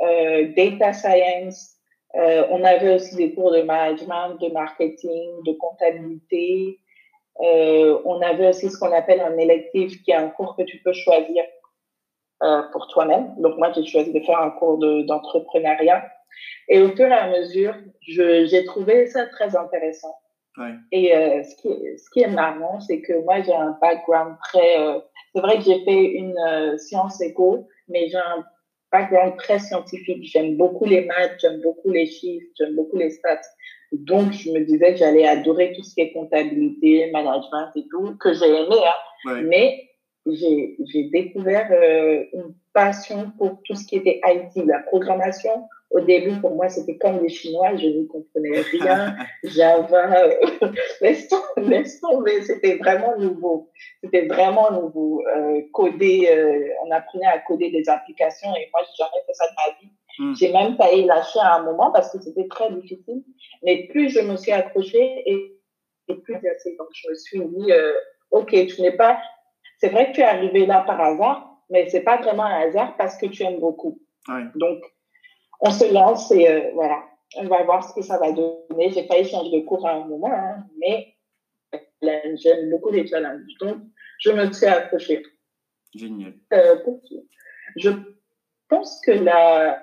[0.00, 1.76] euh, data science.
[2.14, 6.78] Euh, on avait aussi des cours de management, de marketing, de comptabilité.
[7.38, 10.92] On avait aussi ce qu'on appelle un électif, qui est un cours que tu peux
[10.92, 11.42] choisir
[12.72, 13.34] pour toi-même.
[13.38, 16.04] Donc, moi, j'ai choisi de faire un cours d'entrepreneuriat.
[16.68, 20.14] et au fur et à mesure, j'ai trouvé ça très intéressant.
[20.90, 24.36] Et euh, ce, qui est, ce qui est marrant, c'est que moi, j'ai un background
[24.44, 24.78] très...
[24.78, 25.00] Euh,
[25.34, 28.44] c'est vrai que j'ai fait une euh, science éco, mais j'ai un
[28.90, 30.24] background très scientifique.
[30.24, 33.40] J'aime beaucoup les maths, j'aime beaucoup les chiffres, j'aime beaucoup les stats.
[33.92, 38.16] Donc, je me disais que j'allais adorer tout ce qui est comptabilité, management et tout,
[38.20, 38.76] que j'ai aimé.
[39.26, 39.42] Hein.
[39.44, 39.88] Mais
[40.26, 41.70] j'ai découvert
[42.32, 46.96] une passion pour tout ce qui était IT, la programmation, au début, pour moi, c'était
[46.96, 49.14] comme les Chinois, je ne comprenais rien.
[49.44, 51.28] Java, euh, laisse,
[52.00, 53.70] tomber, c'était vraiment nouveau.
[54.02, 55.22] C'était vraiment nouveau.
[55.26, 59.46] Euh, coder, euh, on apprenait à coder des applications et moi, j'ai jamais fait ça
[59.46, 59.92] de ma vie.
[60.18, 60.34] Hmm.
[60.34, 63.22] J'ai même failli lâcher à un moment parce que c'était très difficile.
[63.62, 65.58] Mais plus je me suis accrochée et,
[66.08, 66.74] et plus assez.
[66.76, 67.92] Donc, je me suis dit, euh,
[68.30, 69.18] OK, tu n'es pas.
[69.78, 72.96] C'est vrai que tu es arrivé là par hasard, mais c'est pas vraiment un hasard
[72.96, 74.00] parce que tu aimes beaucoup.
[74.54, 74.78] Donc,
[75.60, 77.04] on se lance et euh, voilà,
[77.36, 78.90] on va voir ce que ça va donner.
[78.90, 81.14] J'ai failli changer de cours à un moment, hein, mais
[82.02, 83.42] j'aime beaucoup les challenges.
[83.60, 83.78] Donc,
[84.20, 85.22] je me suis accrochée.
[85.94, 86.34] Génial.
[86.52, 86.76] Euh,
[87.76, 87.90] je
[88.68, 89.82] pense que la,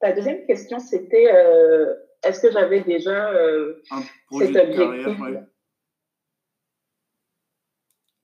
[0.00, 3.32] ta deuxième question, c'était euh, est-ce que j'avais déjà
[4.30, 5.18] cet objectif?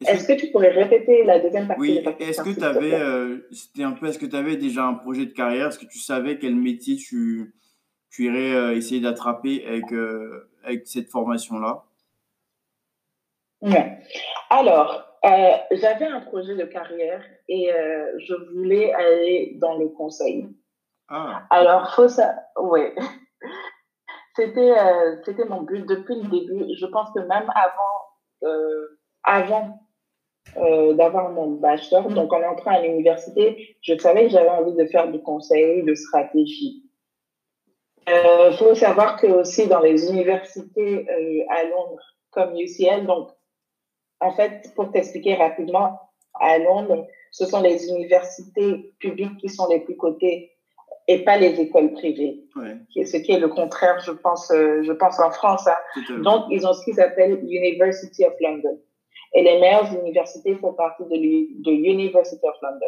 [0.09, 3.85] Est-ce que, tu pourrais répéter la deuxième partie Oui, est-ce que tu avais, euh, c'était
[3.85, 5.69] un peu, est-ce que tu avais déjà un projet de carrière?
[5.69, 7.55] Est-ce que tu savais quel métier tu,
[8.11, 11.85] tu irais euh, essayer d'attraper avec, euh, avec cette formation-là?
[14.51, 17.71] Alors, j'avais un projet de carrière et
[18.19, 20.49] je voulais aller dans le conseil.
[21.09, 21.47] Ah.
[21.51, 22.95] Alors, faut ça, ouais.
[24.37, 24.75] C'était,
[25.25, 26.66] c'était mon but depuis le début.
[26.79, 28.66] Je pense que même avant,
[29.25, 29.86] avant
[30.57, 32.09] euh, d'avoir mon bachelor.
[32.09, 35.95] Donc, en entrant à l'université, je savais que j'avais envie de faire du conseil, de
[35.95, 36.83] stratégie.
[38.07, 43.29] Il euh, faut savoir que aussi dans les universités euh, à Londres, comme UCL, donc,
[44.21, 46.01] en fait, pour t'expliquer rapidement,
[46.41, 50.53] à Londres, ce sont les universités publiques qui sont les plus cotées
[51.09, 52.45] et pas les écoles privées.
[52.57, 53.05] Ouais.
[53.05, 55.67] Ce qui est le contraire, je pense, je pense en France.
[55.67, 56.23] Hein.
[56.23, 58.79] Donc, ils ont ce qu'ils appellent University of London.
[59.35, 62.87] Et les meilleures universités font partie de, l'University of London.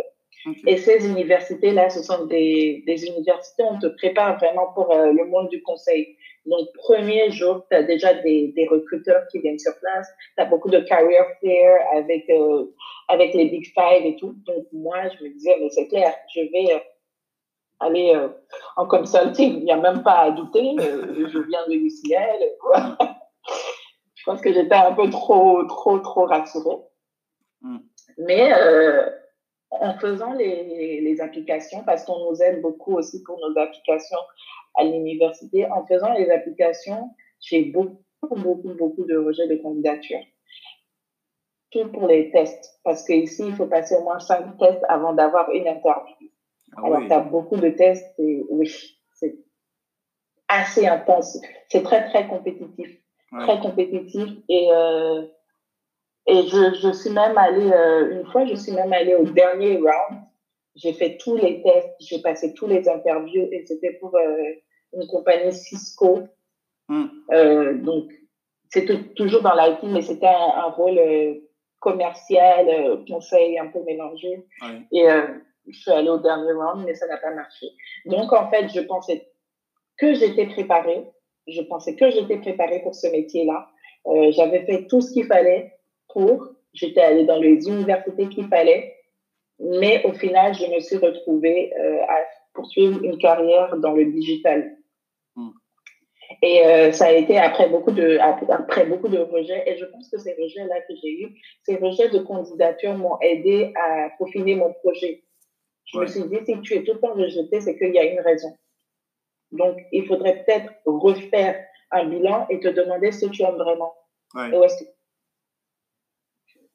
[0.67, 5.13] Et ces universités-là, ce sont des, des, universités où on te prépare vraiment pour euh,
[5.13, 6.17] le monde du conseil.
[6.47, 10.09] Donc, premier jour, tu as déjà des, des, recruteurs qui viennent sur place.
[10.37, 12.67] Tu as beaucoup de career fair avec, euh,
[13.09, 14.37] avec les Big Five et tout.
[14.47, 16.79] Donc, moi, je me disais, mais c'est clair, je vais euh,
[17.81, 18.15] aller
[18.77, 19.59] en consulting.
[19.59, 20.77] Il n'y a même pas à douter.
[20.79, 23.09] je viens de UCL.
[24.19, 26.77] Je pense que j'étais un peu trop, trop, trop rassurée.
[27.63, 27.79] Mm.
[28.19, 29.09] Mais euh,
[29.71, 34.19] en faisant les, les applications, parce qu'on nous aide beaucoup aussi pour nos applications
[34.75, 40.21] à l'université, en faisant les applications, j'ai beaucoup, beaucoup, beaucoup de rejets de candidature.
[41.71, 45.51] Tout pour les tests, parce qu'ici, il faut passer au moins cinq tests avant d'avoir
[45.51, 46.15] une interview.
[46.77, 49.37] Ah Alors, tu as beaucoup de tests et oui, c'est
[50.49, 51.39] assez intense.
[51.69, 52.99] C'est très, très compétitif
[53.33, 55.23] très compétitif et euh,
[56.27, 59.77] et je, je suis même allée euh, une fois je suis même allée au dernier
[59.77, 60.23] round.
[60.77, 64.37] J'ai fait tous les tests j'ai passé tous les interviews et c'était pour euh,
[64.95, 66.21] une compagnie Cisco.
[66.91, 67.05] Hmm.
[67.85, 68.11] donc
[68.71, 70.99] c'était toujours dans l'IT mais c'était un, un, rôle
[71.81, 74.47] commercial conseil un peu mélangé.
[74.93, 75.07] Et
[75.67, 77.67] je suis allée au dernier round mais ça n'a pas marché.
[78.07, 79.29] Donc en fait je pensais
[79.99, 81.05] que j'étais préparée
[81.49, 83.69] je pensais que j'étais préparée pour ce métier-là.
[84.07, 85.73] Euh, j'avais fait tout ce qu'il fallait
[86.09, 86.49] pour.
[86.75, 88.95] J'étais allée dans les universités qu'il fallait.
[89.59, 92.17] Mais au final, je me suis retrouvée euh, à
[92.55, 94.77] poursuivre une carrière dans le digital.
[95.35, 95.51] Hmm.
[96.43, 99.65] Et euh, ça a été après beaucoup de après beaucoup de rejets.
[99.67, 101.35] Et je pense que ces rejets-là que j'ai eus,
[101.65, 105.25] ces rejets de candidature m'ont aidé à peaufiner mon projet.
[105.87, 108.05] Je me suis dit, si tu es tout le temps rejeté, c'est qu'il y a
[108.05, 108.55] une raison.
[109.53, 113.95] Donc, il faudrait peut-être refaire un bilan et te demander ce que tu aimes vraiment.
[114.35, 114.51] Ouais.
[114.51, 114.89] Et où est-ce que...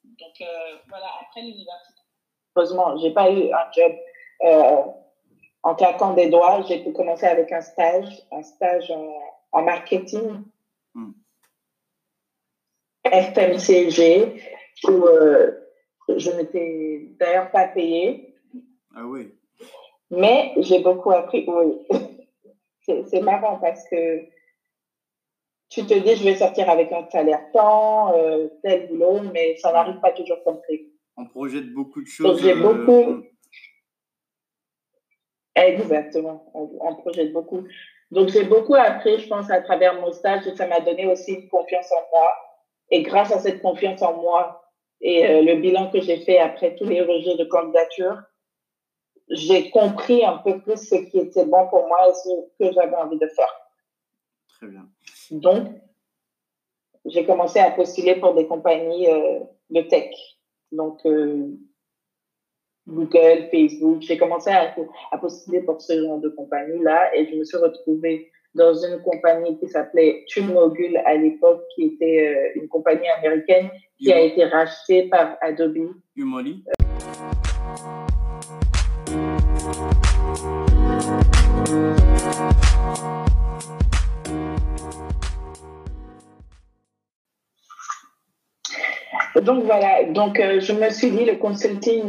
[0.04, 2.00] Donc, euh, voilà, après l'université.
[2.56, 3.92] Heureusement, j'ai pas eu un job
[4.42, 4.82] euh,
[5.62, 6.62] en claquant des doigts.
[6.62, 9.12] J'ai pu commencer avec un stage, un stage en,
[9.52, 10.42] en marketing.
[10.94, 11.12] Hmm.
[13.04, 14.40] FMCG,
[14.88, 15.68] où euh,
[16.16, 18.34] je n'étais d'ailleurs pas payée.
[18.94, 19.34] Ah oui.
[20.10, 21.44] Mais j'ai beaucoup appris.
[21.48, 21.86] Oui.
[22.84, 24.20] c'est c'est marrant parce que
[25.70, 29.72] tu te dis, je vais sortir avec un salaire tant, euh, tel boulot, mais ça
[29.72, 30.92] n'arrive pas toujours comme prévu.
[31.16, 32.42] On projette beaucoup de Donc choses.
[32.42, 33.22] j'ai euh, beaucoup.
[35.56, 37.64] Exactement, on, on projette beaucoup.
[38.10, 41.32] Donc j'ai beaucoup appris, je pense, à travers mon stage et ça m'a donné aussi
[41.34, 42.32] une confiance en moi.
[42.90, 44.62] Et grâce à cette confiance en moi
[45.00, 48.16] et euh, le bilan que j'ai fait après tous les rejets de candidature,
[49.30, 52.96] j'ai compris un peu plus ce qui était bon pour moi et ce que j'avais
[52.96, 53.52] envie de faire.
[54.48, 54.86] Très bien.
[55.30, 55.68] Donc,
[57.06, 60.10] j'ai commencé à postuler pour des compagnies euh, de tech.
[60.72, 61.48] Donc, euh,
[62.86, 64.02] Google, Facebook.
[64.02, 64.74] J'ai commencé à,
[65.10, 69.58] à postuler pour ce genre de compagnie-là et je me suis retrouvée dans une compagnie
[69.58, 75.08] qui s'appelait TubeMogul à l'époque, qui était euh, une compagnie américaine qui a été rachetée
[75.08, 75.94] par Adobe.
[76.16, 76.62] Humoli.
[89.42, 92.04] Donc voilà, donc euh, je me suis dit le consulting,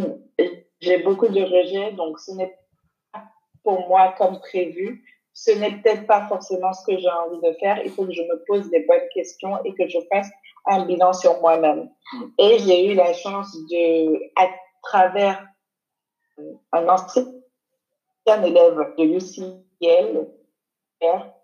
[0.80, 2.56] j'ai beaucoup de rejets, donc ce n'est
[3.12, 3.24] pas
[3.64, 5.04] pour moi comme prévu.
[5.34, 7.82] Ce n'est peut-être pas forcément ce que j'ai envie de faire.
[7.84, 10.30] Il faut que je me pose des bonnes questions et que je fasse
[10.66, 11.90] un bilan sur moi-même.
[12.38, 14.48] Et j'ai eu la chance de, à
[14.82, 15.46] travers
[16.72, 17.26] un ancien
[18.28, 20.28] élève de l'UCL,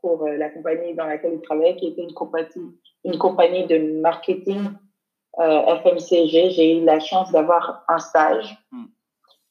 [0.02, 4.00] pour euh, la compagnie dans laquelle il travaillait, qui était une compagnie, une compagnie de
[4.02, 4.70] marketing
[5.40, 8.58] euh, FMCG, j'ai eu la chance d'avoir un stage.
[8.72, 8.86] Mm.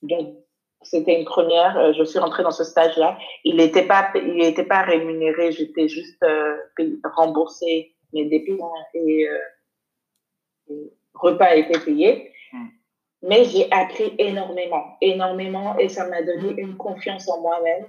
[0.02, 0.36] Donc,
[0.82, 1.76] c'était une première.
[1.78, 3.18] Euh, je suis rentrée dans ce stage-là.
[3.44, 5.52] Il n'était pas, il n'était pas rémunéré.
[5.52, 6.56] J'étais juste euh,
[7.16, 9.38] remboursée mes dépenses et, euh,
[10.70, 12.32] et repas étaient payés.
[12.52, 12.66] Mm.
[13.22, 17.86] Mais j'ai appris énormément, énormément, et ça m'a donné une confiance en moi-même.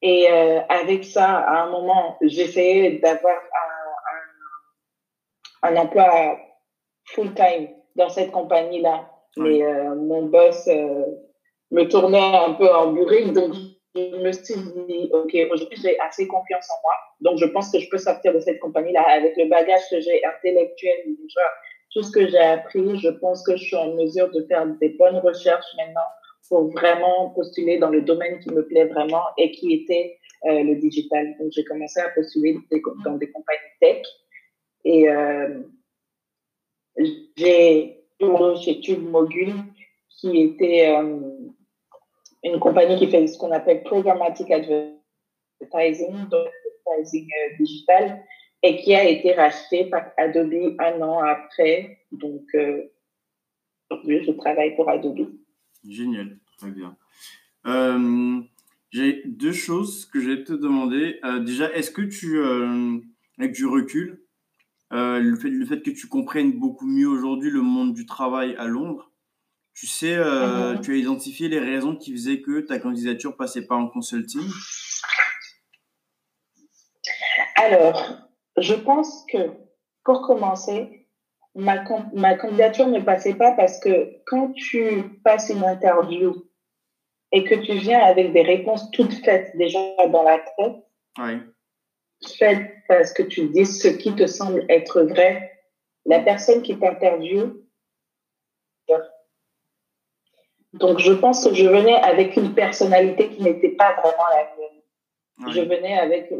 [0.00, 3.36] Et euh, avec ça, à un moment, j'essayais d'avoir
[5.62, 6.38] un, un, un emploi
[7.06, 9.08] full-time dans cette compagnie-là.
[9.36, 9.58] Oui.
[9.58, 11.04] Mais euh, mon boss euh,
[11.70, 13.54] me tournait un peu en burrique, donc
[13.94, 14.54] je me suis
[14.88, 16.92] dit, OK, aujourd'hui, j'ai assez confiance en moi.
[17.20, 20.24] Donc, je pense que je peux sortir de cette compagnie-là avec le bagage que j'ai
[20.24, 21.40] intellectuel déjà.
[21.92, 24.90] Tout ce que j'ai appris, je pense que je suis en mesure de faire des
[24.90, 26.00] bonnes recherches maintenant
[26.48, 30.76] pour vraiment postuler dans le domaine qui me plaît vraiment et qui était euh, le
[30.76, 31.34] digital.
[31.38, 32.56] Donc, j'ai commencé à postuler
[33.04, 34.02] dans des compagnies tech
[34.84, 35.60] et euh,
[36.96, 39.52] j'ai été chez Tube Mogul
[40.22, 41.20] qui était euh,
[42.44, 46.48] une compagnie qui fait ce qu'on appelle programmatic advertising, donc
[46.86, 48.24] advertising euh, digital,
[48.62, 51.98] et qui a été racheté par Adobe un an après.
[52.12, 52.82] Donc, euh,
[53.90, 55.32] aujourd'hui, je travaille pour Adobe.
[55.88, 56.96] Génial, très bien.
[58.92, 61.18] J'ai deux choses que je vais te demander.
[61.44, 62.38] Déjà, est-ce que tu,
[63.38, 64.22] avec du recul,
[64.92, 68.54] euh, le, fait, le fait que tu comprennes beaucoup mieux aujourd'hui le monde du travail
[68.56, 69.10] à Londres,
[69.74, 70.80] tu sais, euh, Mhm.
[70.82, 74.42] tu as identifié les raisons qui faisaient que ta candidature passait pas en consulting
[77.56, 78.18] Alors,
[78.58, 79.38] je pense que
[80.04, 81.06] pour commencer,
[81.54, 86.34] ma, ma candidature ne passait pas parce que quand tu passes une interview
[87.32, 89.78] et que tu viens avec des réponses toutes faites déjà
[90.08, 90.76] dans la tête,
[91.18, 91.40] Oui.
[92.26, 95.52] Faites parce que tu dis ce qui te semble être vrai,
[96.06, 97.64] la personne qui t'interviewe.
[100.74, 105.54] Donc, je pense que je venais avec une personnalité qui n'était pas vraiment la mienne.
[105.54, 106.32] Je venais avec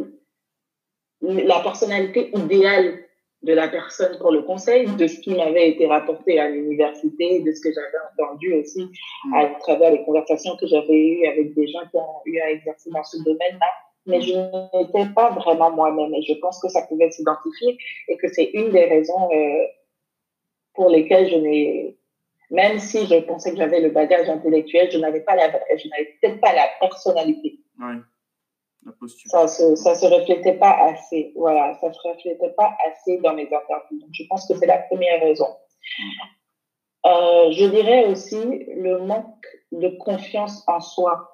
[1.20, 3.04] la personnalité idéale
[3.42, 7.52] de la personne pour le conseil, de ce qui m'avait été rapporté à l'université, de
[7.52, 8.88] ce que j'avais entendu aussi
[9.24, 9.34] Mm.
[9.34, 12.90] à travers les conversations que j'avais eues avec des gens qui ont eu à exercer
[12.90, 13.66] dans ce domaine-là.
[14.07, 14.32] Mais je
[14.76, 17.78] n'étais pas vraiment moi-même et je pense que ça pouvait s'identifier
[18.09, 19.66] et que c'est une des raisons euh,
[20.74, 21.96] pour lesquelles je n'ai,
[22.53, 26.16] même si je pensais que j'avais le bagage intellectuel, je n'avais pas la, je n'avais
[26.20, 27.59] peut-être pas la personnalité.
[27.78, 27.96] Oui.
[29.26, 31.32] Ça se, ça se reflétait pas assez.
[31.36, 34.00] Voilà, ça se reflétait pas assez dans mes interviews.
[34.00, 35.46] Donc, je pense que c'est la première raison.
[37.07, 41.32] Euh, je dirais aussi le manque de confiance en soi.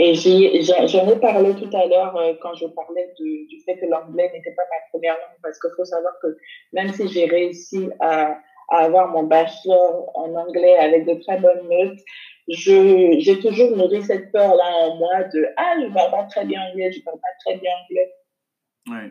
[0.00, 4.30] Et j'en ai, parlé tout à l'heure euh, quand je parlais du fait que l'anglais
[4.32, 6.36] n'était pas ma première langue, parce qu'il faut savoir que
[6.72, 8.38] même si j'ai réussi à,
[8.68, 11.98] à, avoir mon bachelor en anglais avec de très bonnes notes,
[12.46, 16.62] j'ai toujours nourri cette peur-là en moi de Ah, je ne parle pas très bien
[16.70, 18.12] anglais, je ne parle pas très bien anglais.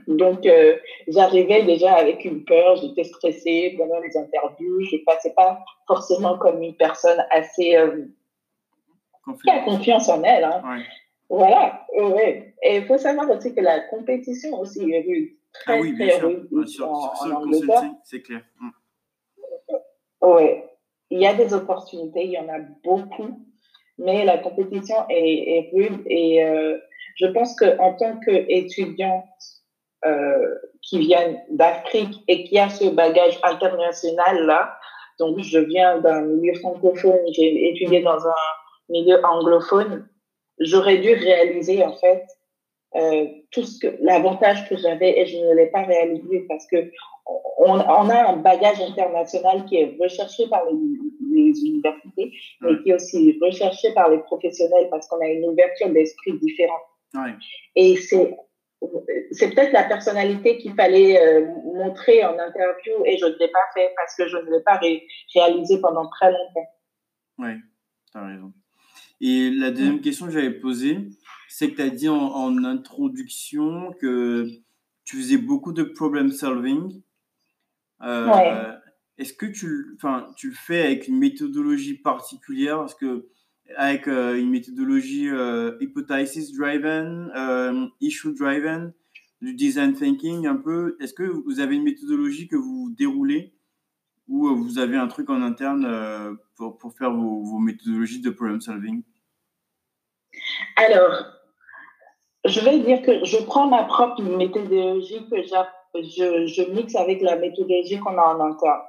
[0.07, 0.77] Donc, euh,
[1.07, 6.37] j'arrivais déjà avec une peur, j'étais stressée pendant les interviews, je ne passais pas forcément
[6.37, 7.75] comme une personne assez.
[7.75, 8.05] Euh,
[9.43, 10.43] qui a confiance en elle.
[10.43, 10.61] Hein.
[11.29, 12.55] Voilà, ouais.
[12.63, 15.29] Et il faut savoir aussi que la compétition aussi est rude.
[15.53, 16.89] Très, ah oui, très bien rude sûr.
[16.89, 17.13] en,
[18.03, 18.41] c'est clair.
[18.59, 18.69] Mm.
[20.21, 20.63] Oui,
[21.09, 23.45] il y a des opportunités, il y en a beaucoup,
[23.97, 26.77] mais la compétition est, est rude et euh,
[27.15, 29.23] je pense qu'en tant qu'étudiant
[30.05, 34.77] euh, qui viennent d'Afrique et qui a ce bagage international là.
[35.19, 38.33] Donc, je viens d'un milieu francophone, j'ai étudié dans un
[38.89, 40.07] milieu anglophone.
[40.59, 42.25] J'aurais dû réaliser en fait
[42.95, 46.89] euh, tout ce que l'avantage que j'avais et je ne l'ai pas réalisé parce que
[47.57, 50.77] on, on, a un bagage international qui est recherché par les,
[51.29, 52.31] les universités,
[52.61, 56.81] mais qui est aussi recherché par les professionnels parce qu'on a une ouverture d'esprit différente.
[57.13, 57.33] Ouais.
[57.75, 58.35] Et c'est
[59.31, 63.65] c'est peut-être la personnalité qu'il fallait euh, montrer en interview et je ne l'ai pas
[63.73, 64.79] fait parce que je ne l'ai pas
[65.33, 66.69] réalisé pendant très longtemps.
[67.39, 67.55] Oui,
[68.11, 68.53] tu as raison.
[69.19, 71.09] Et la deuxième question que j'avais posée,
[71.49, 74.47] c'est que tu as dit en, introduction que
[75.05, 77.01] tu faisais beaucoup de problem solving.
[78.03, 78.73] Euh,
[79.17, 79.97] Est-ce que tu,
[80.35, 82.77] tu le fais avec une méthodologie particulière?
[82.77, 83.27] Parce que
[83.75, 88.93] avec euh, une méthodologie euh, hypothesis driven, euh, issue driven,
[89.41, 90.95] du design thinking un peu.
[90.99, 93.53] Est-ce que vous avez une méthodologie que vous déroulez?
[94.27, 98.59] Ou vous avez un truc en interne pour, pour faire vos, vos, méthodologies de problem
[98.59, 99.03] solving?
[100.77, 101.25] Alors,
[102.45, 107.35] je vais dire que je prends ma propre méthodologie que je, je mixe avec la
[107.35, 108.81] méthodologie qu'on a en interne.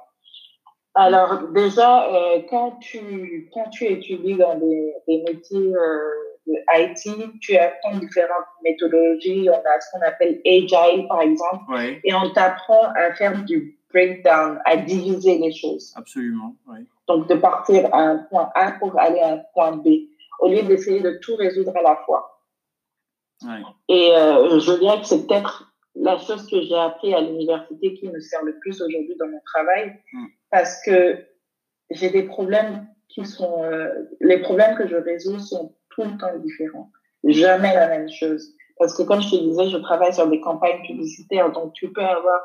[0.95, 5.99] Alors déjà, euh, quand, tu, quand tu étudies dans des, des métiers euh,
[6.47, 9.49] de IT, tu apprends différentes méthodologies.
[9.49, 11.63] On a ce qu'on appelle Agile, par exemple,
[12.03, 15.93] et on t'apprend à faire du breakdown, à diviser les choses.
[15.95, 16.79] Absolument, oui.
[17.07, 19.87] Donc de partir à un point A pour aller à un point B,
[20.39, 22.41] au lieu d'essayer de tout résoudre à la fois.
[23.43, 23.61] Ouais.
[23.87, 28.09] Et euh, je dirais que c'est peut-être la chose que j'ai appris à l'université qui
[28.09, 29.95] me sert le plus aujourd'hui dans mon travail.
[30.13, 31.25] Mm parce que
[31.91, 33.89] j'ai des problèmes qui sont, euh,
[34.21, 36.91] les problèmes que je résous sont tout le temps différents.
[37.23, 38.53] Jamais la même chose.
[38.77, 42.03] Parce que comme je te disais, je travaille sur des campagnes publicitaires, donc tu peux
[42.03, 42.39] avoir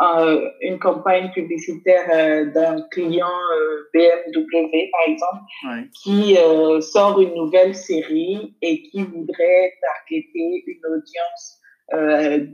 [0.00, 6.36] euh, une campagne publicitaire euh, d'un client euh, BMW, par exemple, qui
[6.80, 11.58] sort une nouvelle série et qui voudrait targeter une audience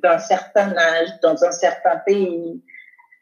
[0.03, 2.63] d'un certain âge, dans un certain pays,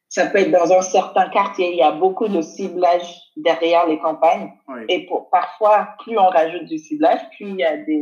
[0.09, 1.73] ça peut être dans un certain quartier.
[1.73, 4.53] Il y a beaucoup de ciblage derrière les campagnes.
[4.89, 8.01] Et pour, parfois, plus on rajoute du ciblage, plus il y a des,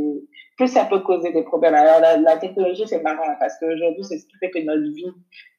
[0.59, 1.75] plus ça peut causer des problèmes.
[1.75, 5.12] Alors, la, technologie, c'est marrant parce qu'aujourd'hui, c'est ce qui fait que notre vie,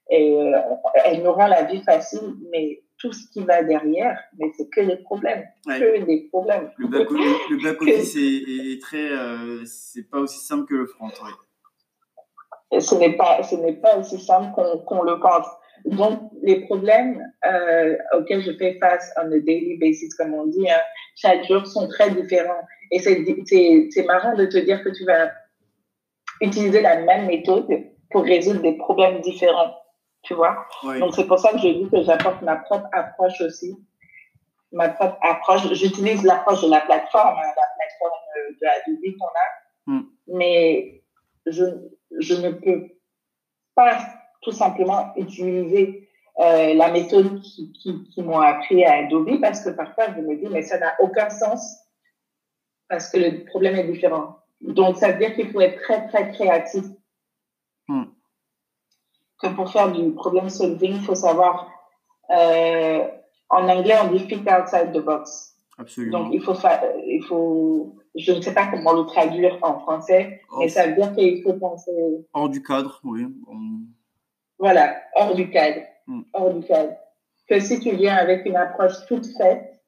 [0.10, 0.60] est, euh,
[1.06, 4.82] elle nous rend la vie facile, mais tout ce qui va derrière, mais c'est que
[4.82, 5.44] des problèmes.
[5.66, 6.72] Que des problèmes.
[6.78, 11.10] Le back-office est, est, très, euh, c'est pas aussi simple que le front,
[12.80, 15.48] Ce n'est pas, ce n'est pas aussi simple qu'on le pense.
[15.86, 20.70] Donc, les problèmes euh, auxquels je fais face on a daily basis, comme on dit,
[20.70, 20.80] hein,
[21.16, 22.62] chaque jour sont très différents.
[22.92, 25.32] Et c'est marrant de te dire que tu vas
[26.40, 27.68] utiliser la même méthode
[28.12, 29.74] pour résoudre des problèmes différents.
[30.24, 30.66] Tu vois
[31.00, 33.78] Donc, c'est pour ça que je dis que j'apporte ma propre approche aussi.
[34.72, 35.74] Ma propre approche.
[35.74, 39.98] J'utilise l'approche de la plateforme, hein, la plateforme de Adobe qu'on a.
[39.98, 40.04] Hmm.
[40.28, 41.04] Mais
[41.46, 41.66] je,
[42.20, 42.90] je ne peux
[43.76, 43.98] pas
[44.42, 46.10] tout simplement utiliser
[46.40, 50.36] euh, la méthode qui, qui, qui m'ont appris à Adobe parce que parfois je me
[50.36, 51.80] dis mais ça n'a aucun sens
[52.90, 54.40] parce que le problème est différent.
[54.62, 56.84] Donc ça veut dire qu'il faut être très très créatif.
[59.44, 61.70] Que pour faire du problem solving, il faut savoir
[62.30, 63.06] euh,
[63.50, 65.58] en anglais on dit think outside the box.
[65.78, 66.20] Absolument.
[66.20, 70.42] Donc il faut faire, il faut je ne sais pas comment le traduire en français,
[70.60, 71.92] mais ça veut dire qu'il faut penser
[72.34, 73.26] hors du cadre, oui.
[74.60, 75.82] Voilà, hors du cadre.
[76.08, 76.22] Hmm.
[76.32, 76.94] Hors du cadre.
[77.50, 79.82] Que si tu viens avec une approche toute faite,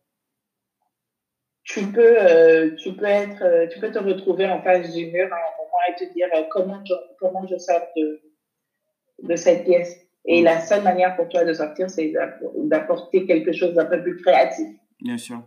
[1.63, 5.29] tu peux, euh, tu peux être, euh, tu peux te retrouver en face du mur
[5.31, 8.21] à un moment et te dire comment je, comment je sors de,
[9.21, 9.95] de cette pièce.
[10.25, 12.13] Et la seule manière pour toi de sortir, c'est
[12.63, 14.67] d'apporter quelque chose d'un peu plus créatif.
[15.01, 15.43] Bien sûr.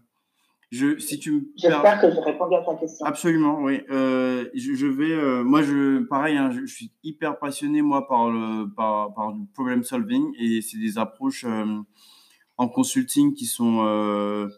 [0.71, 3.07] Je, si tu J'espère que je réponds à ta question.
[3.07, 3.81] Absolument, oui.
[3.91, 8.67] Euh, je, vais, euh, moi, je, pareil, hein, je, suis hyper passionné moi par le
[8.75, 11.65] par, par le problem solving et c'est des approches euh,
[12.59, 14.49] en consulting qui sont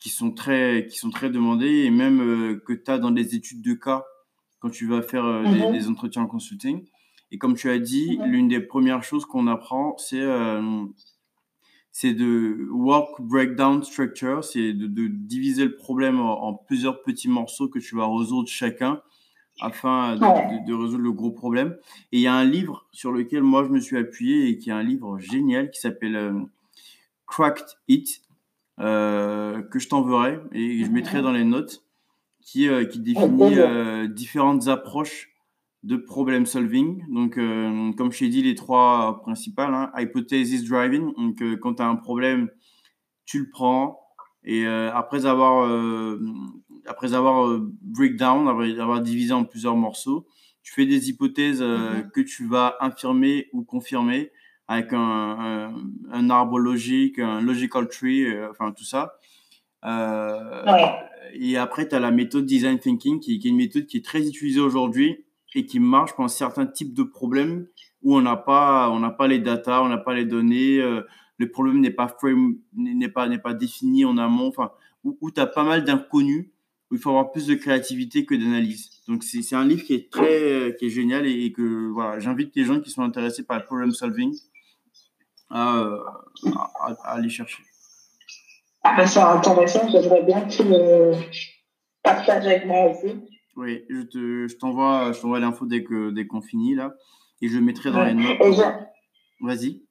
[0.00, 3.62] qui sont très qui sont très demandées et même que tu as dans des études
[3.62, 4.04] de cas
[4.58, 5.72] quand tu vas faire mm-hmm.
[5.72, 6.84] des, entretiens en consulting.
[7.34, 8.26] Et comme tu as dit, mm-hmm.
[8.26, 10.22] l'une des premières choses qu'on apprend, c'est
[11.90, 17.78] c'est de work breakdown structure, c'est de, diviser le problème en, plusieurs petits morceaux que
[17.78, 19.00] tu vas résoudre chacun
[19.60, 21.76] afin de, résoudre le gros problème.
[22.10, 24.70] Et il y a un livre sur lequel moi je me suis appuyé et qui
[24.70, 26.32] est un livre génial qui s'appelle euh,
[27.28, 28.22] Cracked It,
[28.80, 31.84] euh, que je t'enverrai et je mettrai dans les notes,
[32.40, 33.54] qui, euh, qui définit
[34.08, 35.33] différentes approches
[35.84, 37.04] de problem solving.
[37.10, 41.12] Donc, euh, comme je t'ai dit, les trois principales, hein, hypothesis driving.
[41.14, 42.48] Donc, euh, quand tu as un problème,
[43.26, 44.00] tu le prends.
[44.44, 45.70] Et euh, après avoir,
[46.86, 50.26] après avoir breakdown, après avoir divisé en plusieurs morceaux,
[50.62, 52.10] tu fais des hypothèses mm-hmm.
[52.10, 54.32] que tu vas infirmer ou confirmer
[54.68, 55.74] avec un,
[56.10, 59.14] un, arbre logique, un logical tree, enfin tout ça.
[61.34, 64.04] Et après, tu as la méthode design thinking, qui, qui, est une méthode qui est
[64.04, 65.23] très utilisée aujourd'hui
[65.54, 67.66] et qui marche pour un certain type de problème
[68.02, 71.02] où on n'a pas, on n'a pas les data, on n'a pas les données, euh,
[71.38, 74.72] le problème n'est pas frame, n'est pas, n'est pas défini en amont, enfin,
[75.04, 76.50] où, où tu as pas mal d'inconnus,
[76.90, 78.90] où il faut avoir plus de créativité que d'analyse.
[79.08, 82.64] Donc, c'est, un livre qui est très, qui est génial et, que, voilà, j'invite les
[82.64, 84.34] gens qui sont intéressés par le problem solving
[85.50, 85.88] à,
[86.80, 87.62] à, aller chercher.
[88.82, 91.12] Ah ben, c'est intéressant, j'aimerais bien que tu me
[92.02, 93.14] partages avec moi aussi.
[93.56, 96.94] Oui, je, te, je t'envoie, je t'envoie l'info dès, que, dès qu'on finit là.
[97.40, 98.38] Et je mettrai dans les notes.
[99.40, 99.82] Vas-y.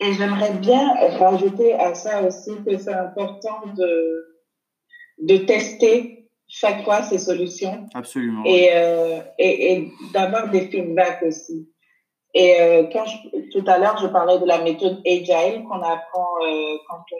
[0.00, 4.36] Et j'aimerais bien rajouter à ça aussi que c'est important de,
[5.18, 7.86] de tester chaque fois ces solutions.
[7.94, 8.42] Absolument.
[8.44, 11.70] Et, euh, et, et, d'avoir des feedbacks aussi.
[12.34, 13.04] Et euh, quand
[13.52, 17.16] tout à l'heure, je parlais de la méthode Agile qu'on apprend euh, quand on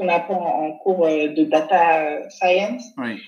[0.00, 2.84] qu'on apprend en cours euh, de data science.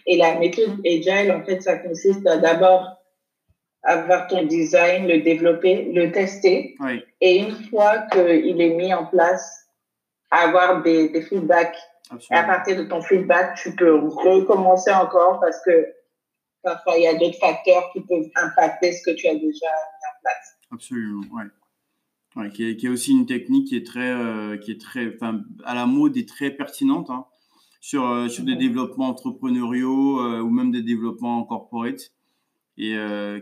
[0.06, 2.98] Et la méthode agile, en fait, ça consiste à d'abord
[3.82, 6.76] avoir ton design, le développer, le tester.
[7.20, 9.68] Et une fois qu'il est mis en place,
[10.30, 11.76] avoir des, des feedbacks.
[12.30, 15.86] Et à partir de ton feedback, tu peux recommencer encore parce que
[16.62, 19.50] parfois il y a d'autres facteurs qui peuvent impacter ce que tu as déjà mis
[19.50, 20.58] en place.
[20.70, 21.44] Absolument, ouais
[22.54, 25.42] qui, est, qui, est, aussi une technique qui est très, euh, qui est très, enfin,
[25.64, 27.26] à la mode et très pertinente hein,
[27.80, 32.12] sur, euh, sur des développements entrepreneuriaux euh, ou même des développements corporate
[32.78, 32.96] et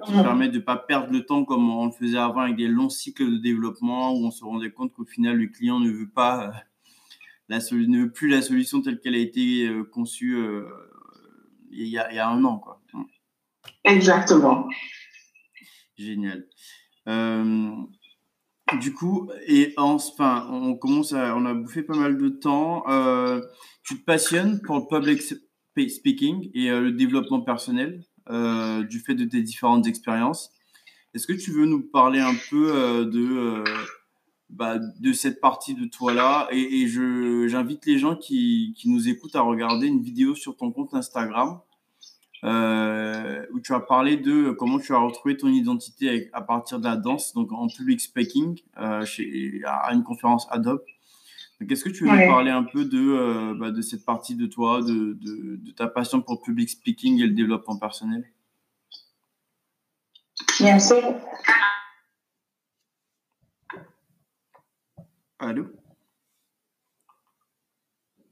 [0.05, 2.66] qui permet de ne pas perdre le temps comme on le faisait avant avec des
[2.66, 6.09] longs cycles de développement où on se rendait compte qu'au final le client ne veut
[6.09, 6.53] pas
[7.49, 10.36] la ne veut plus la solution telle qu'elle a été conçue
[11.70, 12.82] il y, a, il y a un an quoi.
[13.84, 14.68] Exactement.
[15.97, 16.49] Génial.
[18.78, 22.84] Du coup, et enfin, on commence à, on a bouffé pas mal de temps.
[22.88, 23.40] Euh,
[23.82, 25.22] tu te passionnes pour le public
[25.90, 30.52] speaking et euh, le développement personnel euh, du fait de tes différentes expériences.
[31.14, 33.64] Est-ce que tu veux nous parler un peu de,
[34.48, 36.86] bah, de cette partie de toi-là Et, et
[37.48, 41.60] j'invite les gens qui, qui nous écoutent à regarder une vidéo sur ton compte Instagram
[42.45, 46.84] euh, où tu as parlé de comment tu as retrouvé ton identité à partir de
[46.84, 50.82] la danse, donc en public speaking, euh, chez, à une conférence Adobe.
[51.68, 54.47] Est-ce que tu veux nous parler un peu de, euh, bah, de cette partie de
[54.47, 58.24] toi, de, de, de, ta passion pour le public speaking et le développement personnel?
[60.59, 61.14] Bien sûr.
[65.38, 65.66] Allô?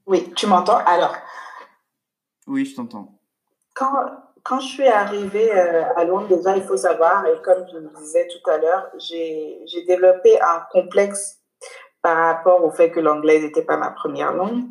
[0.06, 0.78] Oui, tu m'entends?
[0.78, 1.14] Alors.
[2.46, 3.17] Oui, je t'entends
[3.78, 4.10] quand,
[4.42, 7.90] quand je suis arrivée euh, à Londres, déjà, il faut savoir, et comme je le
[7.98, 11.40] disais tout à l'heure, j'ai développé un complexe
[12.02, 14.64] par rapport au fait que l'anglais n'était pas ma première langue.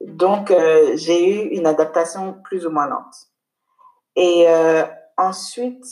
[0.00, 3.14] Donc, euh, j'ai eu une adaptation plus ou moins lente.
[4.16, 4.82] Et euh,
[5.16, 5.84] ensuite,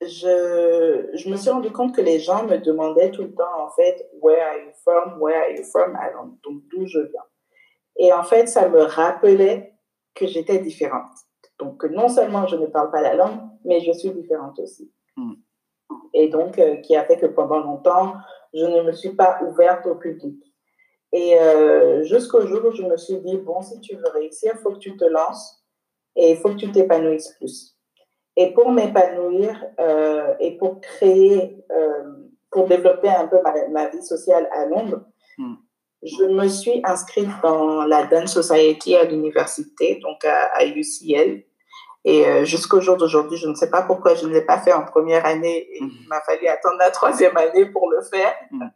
[0.00, 3.70] je, je me suis rendu compte que les gens me demandaient tout le temps, en
[3.70, 5.20] fait, Where are you from?
[5.20, 5.96] Where are you from?
[6.44, 7.24] donc, d'où je viens.
[7.96, 9.77] Et en fait, ça me rappelait
[10.18, 11.12] que j'étais différente.
[11.58, 14.92] Donc, non seulement je ne parle pas la langue, mais je suis différente aussi.
[15.16, 15.34] Hmm.
[16.12, 18.14] Et donc, euh, qui a fait que pendant longtemps,
[18.52, 20.36] je ne me suis pas ouverte au public.
[21.12, 24.60] Et euh, jusqu'au jour où je me suis dit, bon, si tu veux réussir, il
[24.60, 25.64] faut que tu te lances
[26.16, 27.76] et il faut que tu t'épanouisses plus.
[28.36, 31.64] Et pour m'épanouir euh, et pour créer,
[32.50, 33.38] pour développer un peu
[33.70, 35.04] ma, vie sociale à Londres.
[36.02, 41.44] Je me suis inscrite dans la Dance Society à l'université, donc à, UCL.
[42.04, 44.72] Et euh, jusqu'au jour d'aujourd'hui, je ne sais pas pourquoi je ne l'ai pas fait
[44.72, 48.32] en première année et il m'a fallu attendre la troisième année pour le faire.
[48.52, 48.68] Hmm.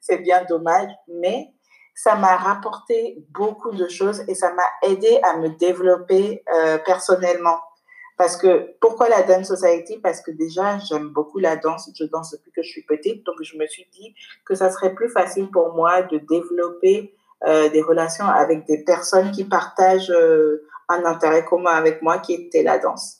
[0.00, 1.48] C'est bien dommage, mais
[1.94, 7.58] ça m'a rapporté beaucoup de choses et ça m'a aidé à me développer euh, personnellement.
[8.16, 9.98] Parce que, pourquoi la Dance Society?
[9.98, 13.36] Parce que déjà, j'aime beaucoup la danse, je danse depuis que je suis petite, donc
[13.42, 14.14] je me suis dit
[14.44, 17.14] que ça serait plus facile pour moi de développer
[17.46, 22.32] euh, des relations avec des personnes qui partagent euh, un intérêt commun avec moi, qui
[22.32, 23.15] était la danse.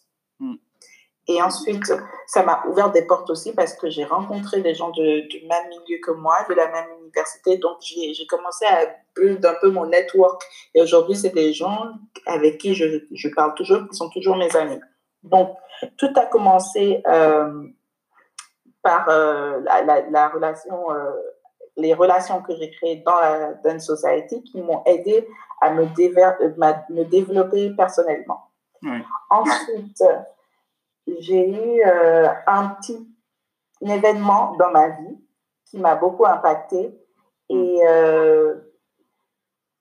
[1.29, 1.93] Et ensuite,
[2.27, 5.68] ça m'a ouvert des portes aussi parce que j'ai rencontré des gens de, du même
[5.70, 7.59] milieu que moi, de la même université.
[7.59, 10.41] Donc, j'ai commencé à build un peu mon network.
[10.74, 11.89] Et aujourd'hui, c'est des gens
[12.27, 14.79] avec qui je, je, parle toujours, qui sont toujours mes amis.
[15.24, 15.57] Donc,
[15.99, 17.64] tout a commencé euh,
[18.83, 21.11] par euh, la, la, relation, euh,
[21.77, 25.27] les relations que j'ai créées dans la Dance Society qui m'ont aidé
[25.61, 28.43] à me, me développer personnellement.
[29.31, 30.05] Ensuite,
[31.21, 33.09] j'ai eu euh, un petit
[33.81, 35.19] événement dans ma vie
[35.67, 36.99] qui m'a beaucoup impacté.
[37.49, 38.55] Et euh,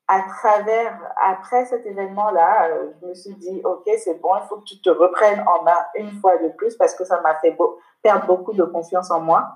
[0.08, 4.58] à travers, après cet événement-là, euh, je me suis dit, OK, c'est bon, il faut
[4.58, 7.58] que tu te reprennes en main une fois de plus parce que ça m'a fait
[8.04, 9.48] perdre beaucoup de confiance en moi.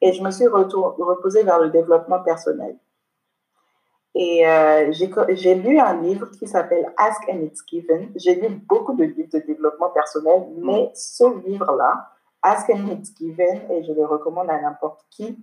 [0.00, 2.76] Et je me suis reposée vers le développement personnel.
[4.14, 8.12] Et euh, j'ai lu un livre qui s'appelle Ask and It's Given.
[8.16, 10.66] J'ai lu beaucoup de livres de développement personnel, mm.
[10.66, 12.10] mais ce livre-là,
[12.42, 15.38] Ask and It's Given, et je le recommande à n'importe qui,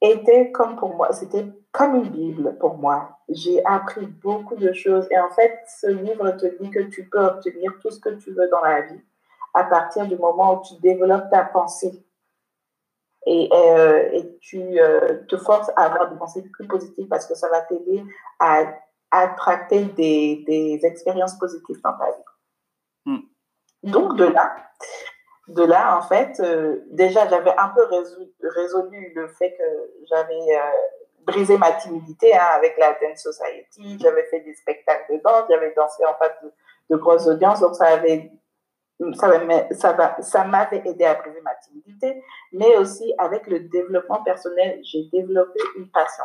[0.00, 3.18] était comme pour moi, c'était comme une Bible pour moi.
[3.28, 5.08] J'ai appris beaucoup de choses.
[5.10, 8.30] Et en fait, ce livre te dit que tu peux obtenir tout ce que tu
[8.30, 9.00] veux dans la vie
[9.54, 12.04] à partir du moment où tu développes ta pensée
[13.28, 17.34] et, euh, et tu euh, te forces à avoir des pensées plus positives parce que
[17.34, 18.02] ça va t'aider
[18.40, 18.74] à,
[19.10, 22.22] attracter des, des, expériences positives dans ta vie.
[23.04, 23.18] Hmm.
[23.82, 24.56] Donc de là,
[25.48, 30.60] de là en fait, euh, déjà j'avais un peu résolu, résolu, le fait que j'avais
[31.20, 35.74] brisé ma timidité hein, avec la Dance Society, j'avais fait des spectacles de danse, j'avais
[35.74, 36.50] dansé en face de,
[36.90, 38.30] de grosses audiences, donc ça avait
[39.14, 42.22] ça, ça m'avait aidé à briser ma timidité,
[42.52, 46.24] mais aussi avec le développement personnel, j'ai développé une passion.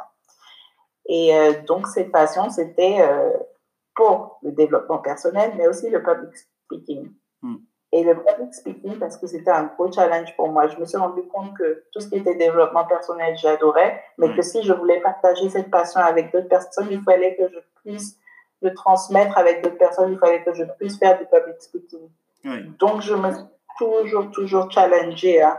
[1.06, 3.32] Et euh, donc, cette passion, c'était euh,
[3.96, 7.12] pour le développement personnel, mais aussi le public speaking.
[7.42, 7.58] Hmm.
[7.92, 10.68] Et le public speaking, parce que c'était un gros challenge pour moi.
[10.68, 14.36] Je me suis rendu compte que tout ce qui était développement personnel, j'adorais, mais hmm.
[14.36, 18.18] que si je voulais partager cette passion avec d'autres personnes, il fallait que je puisse
[18.62, 22.10] le transmettre avec d'autres personnes, il fallait que je puisse faire du public speaking.
[22.80, 23.44] Donc, je me suis
[23.78, 25.42] toujours, toujours challengée.
[25.42, 25.58] Hein.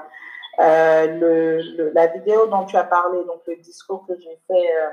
[0.61, 4.91] Euh, le, la vidéo dont tu as parlé, donc le discours que j'ai fait euh,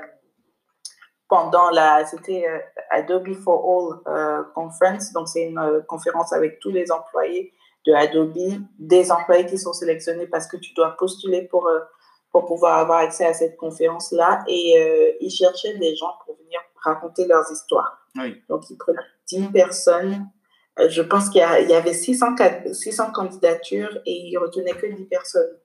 [1.28, 2.58] pendant la, c'était euh,
[2.90, 7.52] Adobe for All Conference, donc c'est une conférence avec tous les employés
[7.86, 11.70] de Adobe, des employés qui sont sélectionnés parce que tu dois postuler pour,
[12.32, 14.44] pour pouvoir avoir accès à cette conférence-là.
[14.46, 18.06] Et ils cherchaient des gens pour venir raconter leurs histoires.
[18.48, 20.41] Donc, ils prenaient 10 personnes euh,
[20.88, 22.34] je pense qu'il y, avait 600,
[22.72, 25.58] 600 candidatures et il retenait que 10 personnes.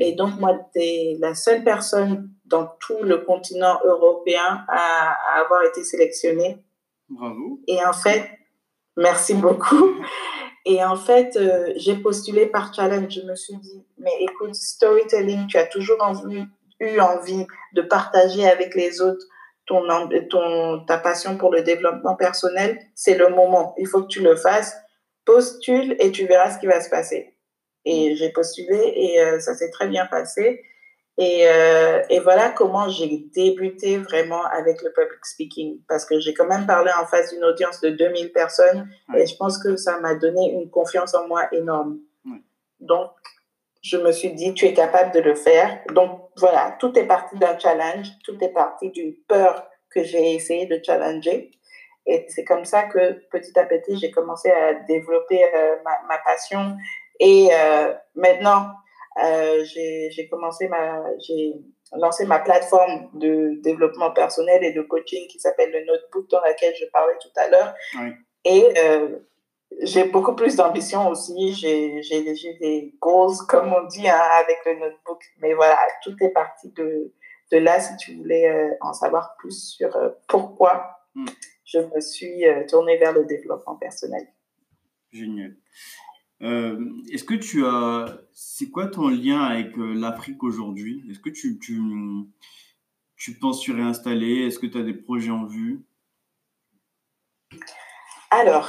[0.00, 5.84] Et donc, moi, j'étais la seule personne dans tout le continent européen à, avoir été
[5.84, 6.58] sélectionnée.
[7.08, 7.60] Bravo.
[7.66, 8.28] Et en fait,
[8.96, 9.94] merci beaucoup.
[10.64, 13.14] Et en fait, euh, j'ai postulé par challenge.
[13.14, 16.44] Je me suis dit, mais écoute, storytelling, tu as toujours envie,
[16.80, 19.24] eu envie de partager avec les autres
[19.68, 19.82] ton,
[20.30, 23.74] ton, ta passion pour le développement personnel, c'est le moment.
[23.78, 24.76] Il faut que tu le fasses.
[25.24, 27.36] Postule et tu verras ce qui va se passer.
[27.84, 28.16] Et mm.
[28.16, 30.64] j'ai postulé et euh, ça s'est très bien passé.
[31.18, 35.80] Et, euh, et, voilà comment j'ai débuté vraiment avec le public speaking.
[35.88, 39.36] Parce que j'ai quand même parlé en face d'une audience de 2000 personnes et je
[39.36, 41.98] pense que ça m'a donné une confiance en moi énorme.
[42.80, 43.10] Donc,
[43.82, 45.80] je me suis dit, tu es capable de le faire.
[45.94, 50.66] Donc voilà, tout est parti d'un challenge, tout est parti d'une peur que j'ai essayé
[50.66, 51.50] de challenger.
[52.06, 56.76] Et c'est comme ça que petit à petit, j'ai commencé à développer euh, ma, passion.
[57.20, 58.70] Et euh, maintenant,
[59.22, 61.52] euh, j'ai commencé ma, j'ai
[61.92, 66.74] lancé ma plateforme de développement personnel et de coaching qui s'appelle le Notebook dans laquelle
[66.76, 67.74] je parlais tout à l'heure.
[68.44, 68.72] Et
[69.82, 71.54] j'ai beaucoup plus d'ambition aussi.
[71.54, 75.22] J'ai des goals, comme on dit, hein, avec le notebook.
[75.40, 77.12] Mais voilà, tout est parti de,
[77.52, 77.80] de là.
[77.80, 81.26] Si tu voulais euh, en savoir plus sur euh, pourquoi hmm.
[81.64, 84.26] je me suis tournée vers le développement personnel.
[85.12, 85.56] Génial.
[86.40, 88.18] Est-ce que tu as.
[88.32, 91.04] C'est quoi ton lien avec l'Afrique aujourd'hui?
[91.10, 91.80] Est-ce que tu, tu,
[93.16, 95.84] tu penses sur réinstaller Est-ce que tu as des projets en vue?
[98.30, 98.68] Alors,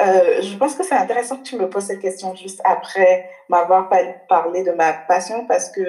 [0.00, 3.88] euh, je pense que c'est intéressant que tu me poses cette question juste après m'avoir
[4.28, 5.80] parlé de ma passion parce que,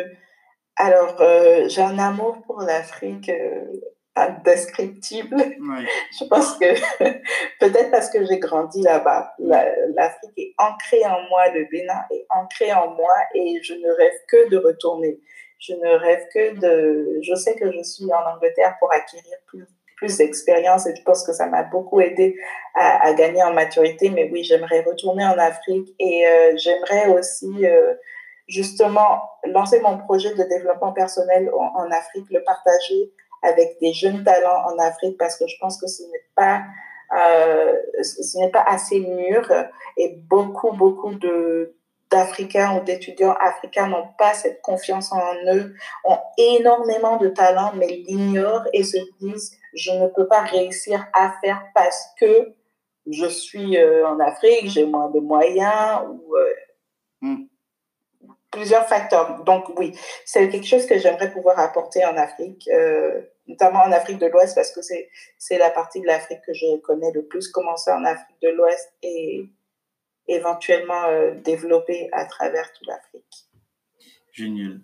[0.76, 3.66] alors, euh, j'ai un amour pour l'Afrique euh,
[4.16, 5.38] indescriptible.
[6.20, 6.74] Je pense que
[7.60, 12.74] peut-être parce que j'ai grandi là-bas, l'Afrique est ancrée en moi, le Bénin est ancré
[12.74, 15.20] en moi et je ne rêve que de retourner.
[15.60, 17.20] Je ne rêve que de...
[17.22, 19.66] Je sais que je suis en Angleterre pour acquérir plus
[20.00, 22.36] plus d'expérience et je pense que ça m'a beaucoup aidé
[22.74, 24.10] à, gagner en maturité.
[24.10, 27.94] Mais oui, j'aimerais retourner en Afrique et euh, j'aimerais aussi euh,
[28.48, 33.12] justement lancer mon projet de développement personnel en, Afrique, le partager
[33.44, 36.62] avec des jeunes talents en Afrique parce que je pense que ce n'est pas
[37.18, 39.52] euh, ce n'est pas assez mûr
[39.98, 41.14] et beaucoup beaucoup
[42.12, 45.74] d'Africains ou d'étudiants africains n'ont pas cette confiance en eux,
[46.04, 51.34] ont énormément de talent, mais l'ignorent et se disent je ne peux pas réussir à
[51.42, 52.54] faire parce que
[53.10, 56.54] je suis euh, en Afrique, j'ai moins de moyens ou euh,
[57.22, 57.46] hmm.
[58.52, 59.44] plusieurs facteurs.
[59.44, 64.20] Donc oui, c'est quelque chose que j'aimerais pouvoir apporter en Afrique, euh, notamment en Afrique
[64.20, 67.92] de l'Ouest parce que c'est la partie de l'Afrique que je connais le plus, commencer
[67.92, 69.46] en Afrique de l'Ouest et
[70.28, 73.48] éventuellement développer à travers toute l'Afrique.
[74.32, 74.80] Génial.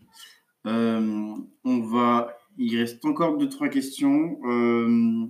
[0.65, 4.39] on va il reste encore deux, trois questions.
[4.45, 5.27] Euh,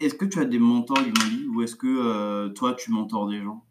[0.00, 3.40] est-ce que tu as des mentors, Yumali, ou est-ce que euh, toi, tu mentors des
[3.42, 3.62] gens?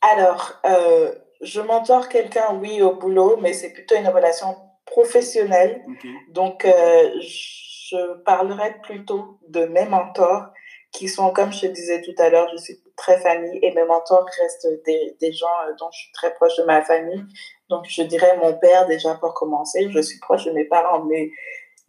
[0.00, 5.82] Alors, euh, je mentor quelqu'un, oui, au boulot, mais c'est plutôt une relation professionnelle.
[6.28, 10.48] Donc, je parlerai plutôt de mes mentors
[10.90, 13.84] qui sont, comme je te disais tout à l'heure, je suis très famille et mes
[13.84, 15.46] mentors restent des, des, gens
[15.78, 17.24] dont je suis très proche de ma famille.
[17.72, 19.88] Donc, je dirais mon père déjà pour commencer.
[19.90, 21.30] Je suis proche de mes parents, mais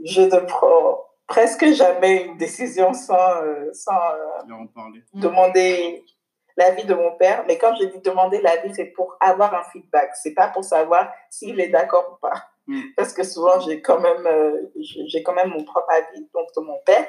[0.02, 6.06] je ne prends presque jamais une décision sans, euh, sans euh, demander
[6.56, 7.44] l'avis de mon père.
[7.48, 10.12] Mais quand je dis demander l'avis, c'est pour avoir un feedback.
[10.16, 12.46] C'est pas pour savoir s'il est d'accord ou pas.
[12.68, 12.84] Hmm.
[12.96, 16.62] Parce que souvent, j'ai quand même, euh, j'ai quand même mon propre avis, donc de
[16.62, 17.08] mon père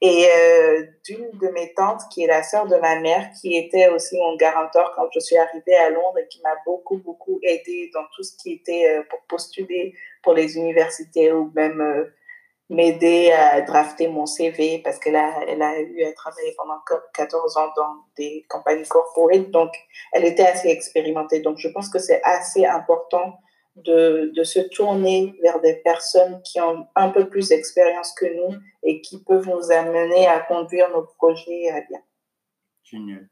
[0.00, 3.88] et euh, d'une de mes tantes qui est la sœur de ma mère, qui était
[3.88, 7.90] aussi mon garanteur quand je suis arrivée à Londres et qui m'a beaucoup, beaucoup aidé
[7.92, 12.04] dans tout ce qui était euh, pour postuler pour les universités ou même euh,
[12.70, 16.78] m'aider à drafter mon CV parce qu'elle a, elle a eu à travailler pendant
[17.14, 19.72] 14 ans dans des compagnies corporate, donc
[20.12, 21.40] elle était assez expérimentée.
[21.40, 23.38] Donc je pense que c'est assez important
[23.84, 28.56] de, de, se tourner vers des personnes qui ont un peu plus d'expérience que nous
[28.82, 32.00] et qui peuvent nous amener à conduire nos projets à bien.
[32.84, 33.28] Génial.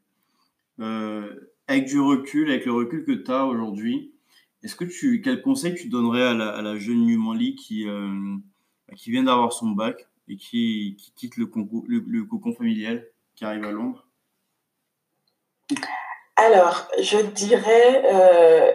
[0.80, 4.12] Euh, avec du recul, avec le recul que tu as aujourd'hui,
[4.62, 8.36] est-ce que tu, quel conseil tu donnerais à la, à la jeune Numanli qui, euh,
[8.96, 11.50] qui vient d'avoir son bac et qui, qui quitte le,
[11.86, 14.06] le, cocon familial, qui arrive à Londres?
[16.36, 18.72] Alors, je dirais, euh,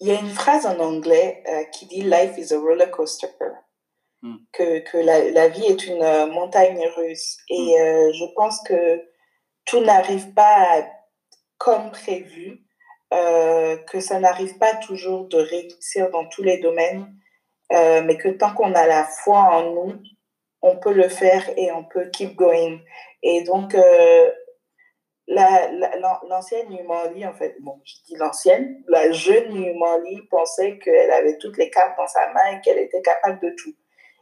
[0.00, 3.28] il y a une phrase en anglais euh, qui dit Life is a roller coaster.
[4.22, 4.36] Hmm.
[4.52, 7.38] Que, que la, la, vie est une euh, montagne russe.
[7.48, 7.80] Et hmm.
[7.80, 9.02] euh, je pense que
[9.64, 10.86] tout n'arrive pas
[11.58, 12.64] comme prévu,
[13.10, 17.12] que ça n'arrive pas toujours de réussir dans tous les domaines,
[17.70, 19.92] mais que tant qu'on a la foi en nous,
[20.62, 22.78] on peut le faire et on peut keep going.
[23.22, 23.76] Et donc,
[25.30, 31.56] l'ancienne la, en fait, bon, je dis l'ancienne, la jeune Numali pensait qu'elle avait toutes
[31.56, 33.74] les cartes dans sa main et qu'elle était capable de tout.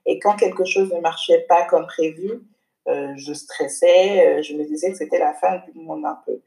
[0.04, 2.42] Et quand quelque chose ne marchait pas comme prévu,
[2.88, 6.40] euh, je stressais, euh, je me disais que c'était la fin du monde un peu.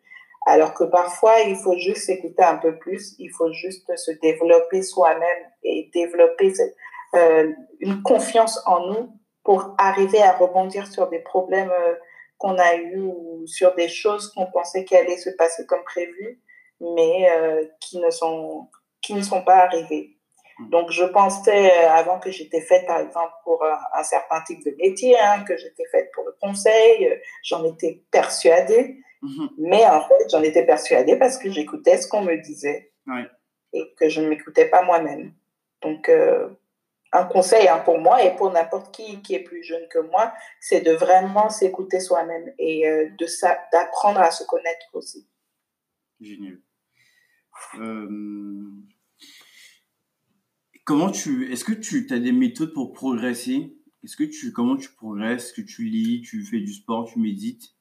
[0.45, 4.81] Alors que parfois, il faut juste s'écouter un peu plus, il faut juste se développer
[4.81, 6.53] soi-même et développer
[7.15, 9.09] euh, une confiance en nous
[9.43, 11.71] pour arriver à rebondir sur des problèmes
[12.41, 13.11] qu'on a eu
[13.45, 16.41] sur des choses qu'on pensait qu'elles allaient se passer comme prévu,
[16.79, 18.67] mais euh, qui, ne sont,
[18.99, 20.17] qui ne sont pas arrivées.
[20.57, 20.69] Hmm.
[20.69, 24.75] Donc, je pensais, euh, avant que j'étais faite, par exemple, pour un, certain type de
[24.79, 28.97] métier, hein, que j'étais faite pour le conseil, euh, j'en étais persuadée.
[29.21, 29.47] Hmm.
[29.59, 32.91] Mais en fait, j'en étais persuadée parce que j'écoutais ce qu'on me disait
[33.73, 35.33] et que je ne m'écoutais pas moi-même.
[35.83, 36.09] Donc,
[37.13, 40.33] un conseil hein, pour moi et pour n'importe qui qui est plus jeune que moi,
[40.59, 43.27] c'est de vraiment s'écouter soi-même et euh, de
[43.71, 45.27] d'apprendre à se connaître aussi.
[46.19, 46.57] Génial.
[47.79, 48.69] Euh,
[50.85, 53.75] comment tu, est-ce que tu as des méthodes pour progresser?
[54.03, 55.47] Est-ce que tu, comment tu progresses?
[55.47, 57.75] Est-ce que tu lis, tu fais du sport, tu médites?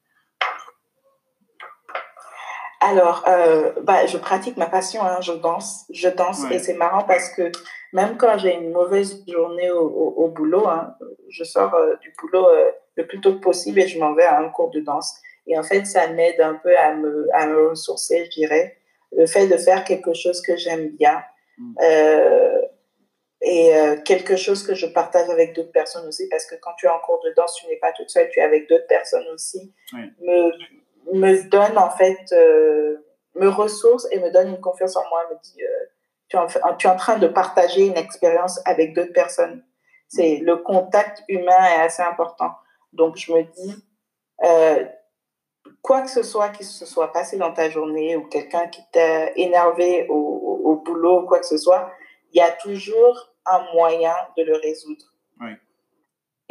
[2.83, 7.05] Alors, euh, bah, je pratique ma passion, hein, je danse, je danse et c'est marrant
[7.05, 7.53] parce que
[7.93, 10.95] même quand j'ai une mauvaise journée au, au, boulot, hein,
[11.29, 14.39] je sors euh, du boulot euh, le plus tôt possible et je m'en vais à
[14.39, 15.15] un cours de danse.
[15.47, 18.77] Et en fait, ça m'aide un peu à me, à me ressourcer, je dirais.
[19.17, 21.21] Le fait de faire quelque chose que j'aime bien
[21.59, 21.75] mm.
[23.43, 23.73] et
[24.05, 27.01] quelque chose que je partage avec d'autres personnes aussi, parce que quand tu es en
[27.01, 29.73] cours de danse, tu n'es pas toute seule, tu es avec d'autres personnes aussi.
[30.21, 30.53] Me,
[31.13, 32.97] me donne en fait, euh,
[33.35, 35.87] me ressource et me donne une confiance en moi, me dit, euh,
[36.31, 39.65] tu, es en, tu es en train de partager une expérience avec d'autres personnes.
[40.09, 42.53] C'est le contact humain est assez important.
[42.93, 43.75] Donc je me dis,
[44.45, 44.85] euh,
[45.83, 49.31] quoi que ce soit qui se soit passé dans ta journée ou quelqu'un qui t'a
[49.37, 51.93] énervé au, au, boulot, quoi que ce soit,
[52.33, 55.05] il y a toujours un moyen de le résoudre.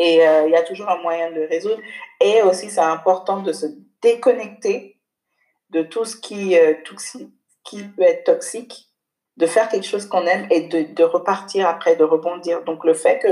[0.02, 1.82] Et il y a toujours un moyen de le résoudre.
[2.22, 3.66] Et aussi, c'est important de se
[4.02, 4.98] déconnecter
[5.70, 7.20] de tout ce qui, euh, tout ce
[7.64, 8.89] qui peut être toxique,
[9.40, 12.64] de faire quelque chose qu'on aime et de, de, repartir après, de rebondir.
[12.66, 13.30] Donc le fait que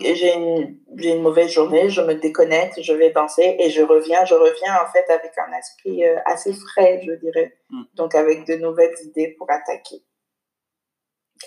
[0.00, 4.34] j'ai une, une, mauvaise journée, je me déconnecte, je vais danser et je reviens, je
[4.34, 7.56] reviens en fait avec un esprit euh, assez frais, je dirais.
[7.70, 7.82] Mm.
[7.94, 10.04] Donc avec de nouvelles idées pour attaquer.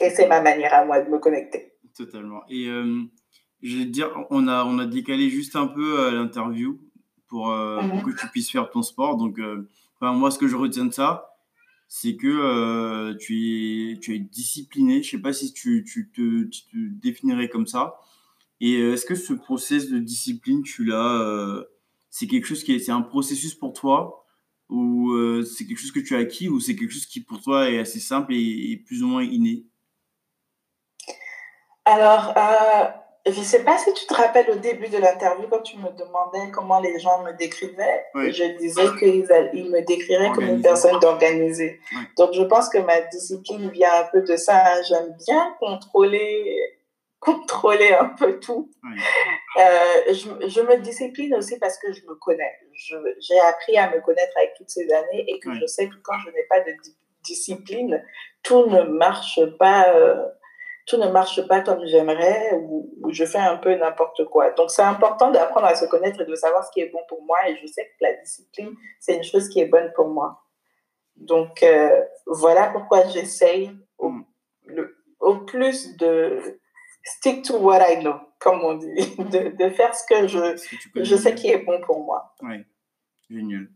[0.01, 1.73] Et c'est ma manière à moi de me connecter.
[1.95, 2.41] Totalement.
[2.49, 3.03] Et euh,
[3.61, 6.79] je vais te dire, on a, on a décalé juste un peu l'interview
[7.33, 9.17] euh, pour, que tu puisses faire ton sport.
[9.17, 9.67] Donc, euh,
[10.01, 11.30] moi, ce que je retiens de ça,
[11.93, 15.03] c'est que euh, tu, es, tu es discipliné.
[15.03, 17.99] Je sais pas si tu, tu, te, définirais comme ça.
[18.61, 21.65] Et est-ce que ce process de discipline, tu l'as
[22.09, 24.25] C'est quelque chose qui est, un processus pour toi?
[24.69, 25.13] Ou
[25.43, 26.47] c'est quelque chose que tu as acquis?
[26.47, 29.23] Ou c'est quelque chose qui pour toi est assez simple et, et plus ou moins
[29.23, 29.65] inné?
[31.83, 32.33] Alors,
[33.25, 35.89] je ne sais pas si tu te rappelles au début de l'interview quand tu me
[35.91, 38.05] demandais comment les gens me décrivaient.
[38.15, 41.79] Je disais qu'ils ils me décriraient comme une personne d'organisée.
[42.17, 44.81] Donc je pense que ma discipline vient un peu de ça.
[44.83, 46.57] J'aime bien contrôler,
[47.19, 48.71] contrôler un peu tout.
[49.59, 52.57] Euh, je, je, me discipline aussi parce que je me connais.
[52.73, 56.17] J'ai appris à me connaître avec toutes ces années et que je sais que quand
[56.25, 56.71] je n'ai pas de
[57.23, 58.03] discipline,
[58.41, 59.93] tout ne marche pas.
[59.93, 60.25] Euh,
[60.91, 64.51] tout ne marche pas comme j'aimerais ou, je fais un peu n'importe quoi.
[64.51, 67.23] Donc, c'est important d'apprendre à se connaître et de savoir ce qui est bon pour
[67.23, 67.37] moi.
[67.47, 70.43] Et je sais que la discipline, c'est une chose qui est bonne pour moi.
[71.15, 74.25] Donc, euh, voilà pourquoi j'essaye au, mm.
[75.21, 76.39] au, plus de
[77.03, 78.87] stick to what I know, comme on dit,
[79.17, 80.61] de, de faire ce que je,
[80.95, 82.35] je sais qui est bon pour moi.
[82.41, 82.65] Oui,
[83.29, 83.67] génial.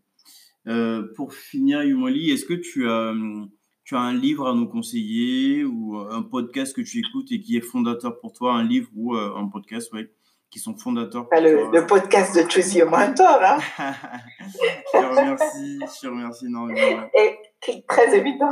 [0.68, 3.50] Euh, pour finir, Yumoli, est-ce que tu as hum,
[3.86, 7.40] tu as un livre à nous conseiller ou euh, un podcast que tu écoutes et
[7.40, 10.10] qui est fondateur pour toi, un livre ou euh, un podcast, oui,
[10.50, 13.40] qui sont fondateurs pour le, le, podcast de Choose Your Mentor.
[13.44, 13.58] Hein?
[14.40, 17.04] je te remercie, je te remercie énormément.
[17.14, 18.50] Et très évident.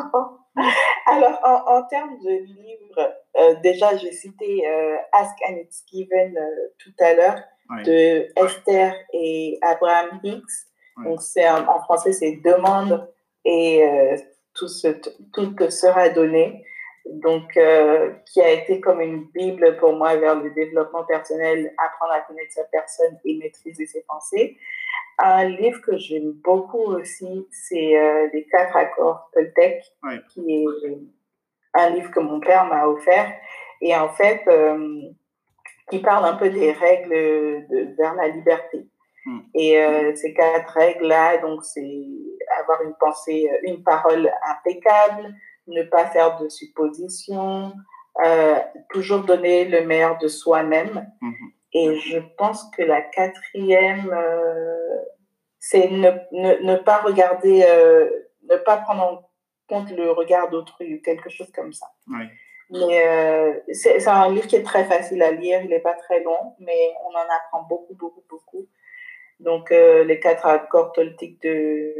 [1.08, 4.64] Alors, en, en, termes de livres, euh, déjà, j'ai cité
[5.14, 6.36] Ask and It's Given
[6.78, 7.40] tout à l'heure
[7.84, 10.44] de Esther et Abraham Hicks.
[11.04, 13.10] Donc, c'est en français, c'est Demande
[13.46, 13.84] et
[14.64, 14.88] tout, ce,
[15.34, 16.64] tout sera donné.
[17.06, 22.14] Donc, euh, qui a été comme une Bible pour moi vers le développement personnel, apprendre
[22.14, 24.58] à connaître sa personne et maîtriser ses pensées.
[25.20, 29.84] Un livre que j'aime beaucoup aussi, c'est euh, Les quatre accords Toltec,
[30.30, 30.66] qui est
[31.74, 33.34] un livre que mon père m'a offert.
[33.82, 35.02] Et en fait, euh,
[35.90, 38.88] qui parle un peu des règles de, vers la liberté.
[39.26, 39.40] Hmm.
[39.54, 39.78] Et
[40.16, 42.08] ces quatre règles-là, donc c'est
[42.60, 45.34] avoir une pensée, euh, une parole impeccable,
[45.68, 47.74] ne pas faire de suppositions,
[48.26, 48.56] euh,
[48.90, 51.10] toujours donner le meilleur de soi-même.
[51.22, 51.52] Mhm.
[51.74, 54.98] Et je pense que la quatrième, euh,
[55.60, 57.66] c'est ne, ne, pas regarder,
[58.44, 59.30] ne pas prendre en
[59.68, 61.88] compte le regard d'autrui, quelque chose comme ça.
[62.70, 66.54] Mais c'est un livre qui est très facile à lire, il n'est pas très long,
[66.60, 68.68] mais on en apprend beaucoup, beaucoup, beaucoup.
[69.44, 71.94] Donc, les quatre accords toltiques de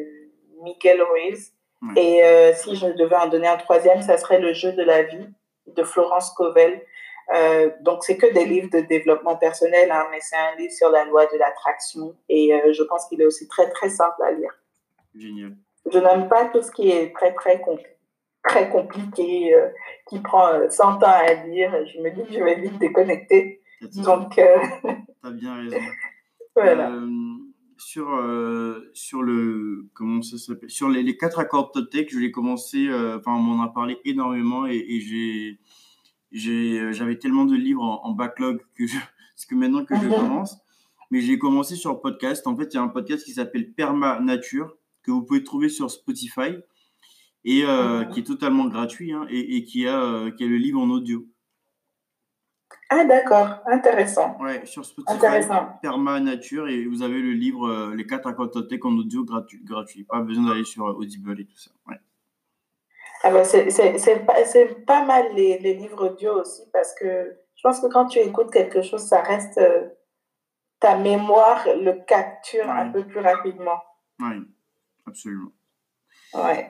[0.64, 1.54] Miguel Ruiz.
[1.98, 5.04] Et euh, si je devais en donner un troisième, ça serait Le jeu de la
[5.04, 5.28] vie
[5.68, 6.82] de Florence Covel.
[7.34, 10.90] Euh, donc, c'est que des livres de développement personnel, hein, mais c'est un livre sur
[10.90, 12.16] la loi de l'attraction.
[12.30, 14.52] Et euh, je pense qu'il est aussi très, très simple à lire.
[15.16, 15.56] Génial.
[15.92, 17.62] Je n'aime pas tout ce qui est très, très,
[18.44, 19.54] très compliqué,
[20.08, 21.74] qui prend 100 ans à lire.
[21.86, 23.62] Je me dis que je vais vite déconnecter.
[23.98, 24.36] Donc.
[24.36, 25.78] tu as bien raison.
[26.56, 26.92] voilà
[27.78, 32.32] sur, euh, sur le comment ça s'appelle sur les, les, quatre accords Toltec je l'ai
[32.32, 35.60] commencé euh, enfin on m'en a parlé énormément et, j'ai
[36.32, 38.98] j'avais tellement de livres en, backlog que je,
[39.50, 40.58] que maintenant que je commence.
[41.12, 42.48] Mais j'ai commencé sur le podcast.
[42.48, 45.70] En fait, il y a un podcast qui s'appelle Perma Nature que vous pouvez trouver
[45.70, 46.56] sur Spotify
[47.46, 47.66] et
[48.12, 51.28] qui est totalement gratuit hein, et, qui, a, qui a le livre en audio.
[52.96, 54.38] Ah, d'accord, intéressant.
[54.40, 55.80] Ouais, sur Spotify, intéressant.
[55.82, 60.04] Perma Nature, et vous avez le livre euh, Les 4 Aquatothèques en audio gratuit, gratuit.
[60.04, 61.72] Pas besoin d'aller sur Audible et tout ça.
[61.88, 62.00] Ouais.
[63.24, 64.36] Ah bah, c'est pas,
[64.86, 68.52] pas, mal les, les, livres audio aussi, parce que je pense que quand tu écoutes
[68.52, 69.58] quelque chose, ça reste.
[69.58, 69.88] Euh,
[70.84, 73.82] ta mémoire le capture un peu plus rapidement.
[74.20, 74.36] Oui,
[75.08, 75.54] absolument.
[76.34, 76.70] Ouais.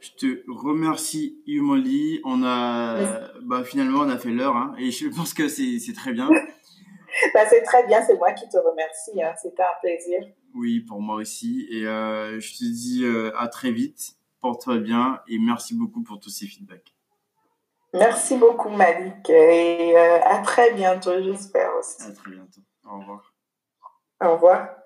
[0.00, 2.20] Je te remercie, Yumoli.
[2.24, 6.12] On a, bah, finalement, on a fait l'heure, hein, et je pense que c'est très
[6.12, 6.28] bien.
[7.34, 9.22] bah, c'est très bien, c'est moi qui te remercie.
[9.22, 9.34] Hein.
[9.40, 10.20] C'était un plaisir.
[10.54, 11.66] Oui, pour moi aussi.
[11.70, 14.14] Et euh, je te dis euh, à très vite.
[14.40, 16.94] Porte-toi bien et merci beaucoup pour tous ces feedbacks.
[17.92, 19.28] Merci beaucoup, Malik.
[19.30, 22.02] Et euh, à très bientôt, j'espère aussi.
[22.02, 22.60] À très bientôt.
[22.84, 23.34] Au revoir.
[24.20, 24.77] Au revoir.